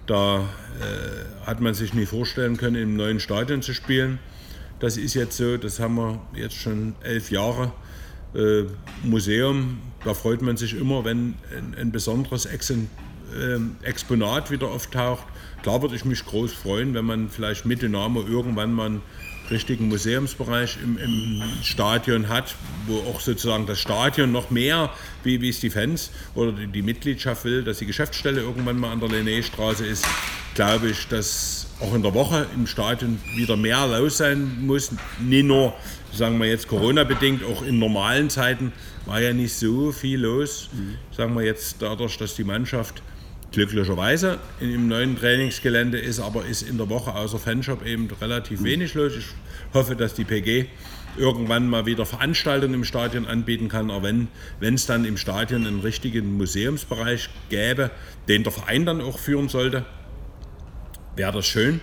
da 0.07 0.39
äh, 0.39 1.47
hat 1.47 1.61
man 1.61 1.75
sich 1.75 1.95
nie 1.95 2.07
vorstellen 2.07 2.57
können, 2.57 2.77
im 2.77 2.97
neuen 2.97 3.21
Stadion 3.21 3.63
zu 3.63 3.75
spielen. 3.75 4.19
Das 4.81 4.97
ist 4.97 5.15
jetzt 5.15 5.37
so, 5.37 5.57
das 5.57 5.81
haben 5.81 5.97
wir 5.97 6.21
jetzt 6.35 6.55
schon 6.55 6.95
elf 7.03 7.31
Jahre. 7.31 7.73
Äh, 8.35 8.65
Museum, 9.03 9.79
da 10.05 10.15
freut 10.15 10.41
man 10.41 10.57
sich 10.57 10.79
immer, 10.79 11.05
wenn 11.05 11.35
ein, 11.57 11.75
ein 11.79 11.93
besonderes 11.93 12.47
Exen, 12.47 12.89
äh, 13.35 13.87
Exponat 13.87 14.51
wieder 14.51 14.69
auftaucht. 14.69 15.25
Klar 15.63 15.83
würde 15.83 15.97
ich 15.97 16.05
mich 16.05 16.25
groß 16.25 16.53
freuen, 16.53 16.95
wenn 16.95 17.05
man 17.05 17.29
vielleicht 17.29 17.67
mit 17.67 17.83
Dynamo 17.83 18.23
irgendwann 18.23 18.73
mal 18.73 19.01
richtigen 19.51 19.89
Museumsbereich 19.89 20.79
im, 20.83 20.99
im, 20.99 21.43
Stadion 21.63 22.29
hat, 22.29 22.55
wo 22.87 22.99
auch 22.99 23.21
sozusagen 23.21 23.67
das 23.67 23.81
Stadion 23.81 24.33
noch 24.33 24.51
mehr, 24.51 24.91
wie, 25.25 25.41
wie 25.41 25.49
es 25.49 25.61
die 25.61 25.71
Fans 25.71 26.11
oder 26.35 26.53
die, 26.53 26.67
die 26.67 26.83
Mitgliedschaft 26.83 27.45
will, 27.45 27.65
dass 27.65 27.79
die 27.79 27.87
Geschäftsstelle 27.87 28.41
irgendwann 28.41 28.79
mal 28.79 28.93
an 28.93 29.01
der 29.01 29.09
Linnéstraße 29.09 29.85
ist, 29.85 30.07
glaube 30.55 30.91
ich, 30.91 31.09
dass 31.09 31.67
auch 31.81 31.95
in 31.95 32.03
der 32.03 32.15
Woche 32.15 32.47
im 32.55 32.67
Stadion 32.67 33.21
wieder 33.37 33.57
mehr 33.57 33.87
los 33.87 34.19
sein 34.19 34.59
muss. 34.67 34.91
Nicht 35.21 35.45
nur, 35.45 35.75
sagen 36.13 36.39
wir 36.39 36.49
jetzt 36.49 36.69
Corona-bedingt, 36.69 37.45
auch 37.45 37.63
in 37.63 37.79
normalen 37.79 38.31
Zeiten 38.31 38.73
war 39.07 39.21
ja 39.21 39.33
nicht 39.33 39.55
so 39.55 39.93
viel 39.93 40.21
los. 40.21 40.69
Mhm. 40.73 40.97
Sagen 41.17 41.37
wir 41.37 41.45
jetzt 41.45 41.77
dadurch, 41.81 42.17
dass 42.19 42.35
die 42.35 42.45
Mannschaft 42.45 43.03
glücklicherweise 43.53 44.39
im 44.61 44.89
neuen 44.89 45.17
Trainingsgelände 45.17 45.99
ist, 45.99 46.21
aber 46.21 46.45
ist 46.45 46.63
in 46.63 46.77
der 46.77 46.89
Woche 46.89 47.15
außer 47.15 47.39
Fanshop 47.39 47.85
eben 47.85 48.09
relativ 48.21 48.63
wenig 48.63 48.95
los. 48.95 49.13
Ich 49.17 49.27
hoffe, 49.73 49.97
dass 49.97 50.15
die 50.15 50.25
PG 50.25 50.67
irgendwann 51.17 51.69
mal 51.69 51.87
wieder 51.87 52.07
Veranstaltungen 52.07 52.75
im 52.75 52.85
Stadion 52.85 53.27
anbieten 53.27 53.69
kann, 53.69 53.91
aber 53.91 54.11
wenn 54.61 54.75
es 54.75 54.87
dann 54.87 55.05
im 55.05 55.17
Stadion 55.17 55.67
einen 55.67 55.81
richtigen 55.81 56.37
Museumsbereich 56.37 57.31
gäbe, 57.49 57.91
den 58.29 58.45
der 58.45 58.53
Verein 58.53 58.85
dann 58.87 59.01
auch 59.01 59.19
führen 59.19 59.49
sollte, 59.49 59.85
wäre 61.17 61.33
das 61.33 61.47
schön. 61.47 61.81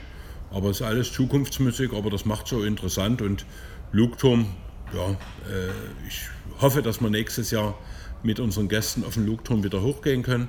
Aber 0.52 0.70
es 0.70 0.80
ist 0.80 0.86
alles 0.86 1.12
Zukunftsmusik, 1.12 1.94
aber 1.94 2.10
das 2.10 2.24
macht 2.24 2.48
so 2.48 2.64
interessant 2.64 3.22
und 3.22 3.46
Lugturm, 3.92 4.48
ja, 4.94 5.10
äh, 5.10 5.72
ich 6.08 6.30
hoffe, 6.62 6.82
dass 6.82 7.02
wir 7.02 7.10
nächstes 7.10 7.52
Jahr 7.52 7.78
mit 8.24 8.40
unseren 8.40 8.70
Gästen 8.70 9.04
auf 9.04 9.16
den 9.16 9.26
Lugturm 9.26 9.64
wieder 9.64 9.82
hochgehen 9.82 10.24
können 10.24 10.48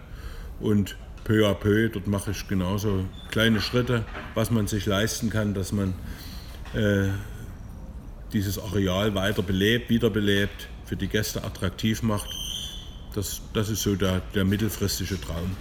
und 0.60 0.96
peu 1.26 1.44
à 1.44 1.54
peu, 1.54 1.88
dort 1.88 2.06
mache 2.06 2.30
ich 2.30 2.46
genauso 2.46 3.04
kleine 3.30 3.60
Schritte, 3.60 4.04
was 4.34 4.50
man 4.52 4.68
sich 4.68 4.86
leisten 4.86 5.28
kann, 5.28 5.54
dass 5.54 5.72
man 5.72 5.92
äh, 6.72 7.08
dieses 8.32 8.58
Areal 8.58 9.14
weiter 9.14 9.42
belebt, 9.42 9.90
wiederbelebt, 9.90 10.68
für 10.84 10.96
die 10.96 11.08
Gäste 11.08 11.42
attraktiv 11.42 12.02
macht. 12.04 12.28
Das, 13.14 13.42
das 13.52 13.68
ist 13.70 13.82
so 13.82 13.96
der, 13.96 14.20
der 14.36 14.44
mittelfristige 14.44 15.20
Traum. 15.20 15.56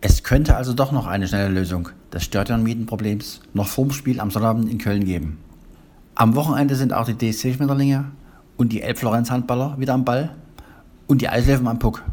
Es 0.00 0.22
könnte 0.22 0.56
also 0.56 0.74
doch 0.74 0.92
noch 0.92 1.08
eine 1.08 1.26
schnelle 1.26 1.48
Lösung 1.48 1.88
des 2.12 2.22
Stadionmietenproblems 2.24 3.40
noch 3.52 3.66
vorm 3.66 3.90
Spiel 3.90 4.20
am 4.20 4.30
Sonnabend 4.30 4.70
in 4.70 4.78
Köln 4.78 5.04
geben. 5.04 5.38
Am 6.14 6.36
Wochenende 6.36 6.76
sind 6.76 6.92
auch 6.92 7.06
die 7.06 7.18
DSC 7.18 7.54
Schmetterlinge 7.54 8.12
und 8.56 8.72
die 8.72 8.82
Elbflorenz 8.82 9.30
Handballer 9.30 9.76
wieder 9.78 9.94
am 9.94 10.04
Ball 10.04 10.36
und 11.08 11.20
die 11.20 11.28
Eislöwen 11.28 11.66
am 11.66 11.80
Puck. 11.80 12.04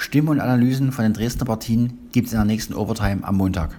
Stimmen 0.00 0.28
und 0.28 0.40
Analysen 0.40 0.92
von 0.92 1.02
den 1.02 1.12
Dresdner 1.12 1.44
Partien 1.44 1.98
gibt 2.12 2.28
es 2.28 2.32
in 2.32 2.38
der 2.38 2.46
nächsten 2.46 2.72
Overtime 2.72 3.24
am 3.24 3.36
Montag. 3.36 3.76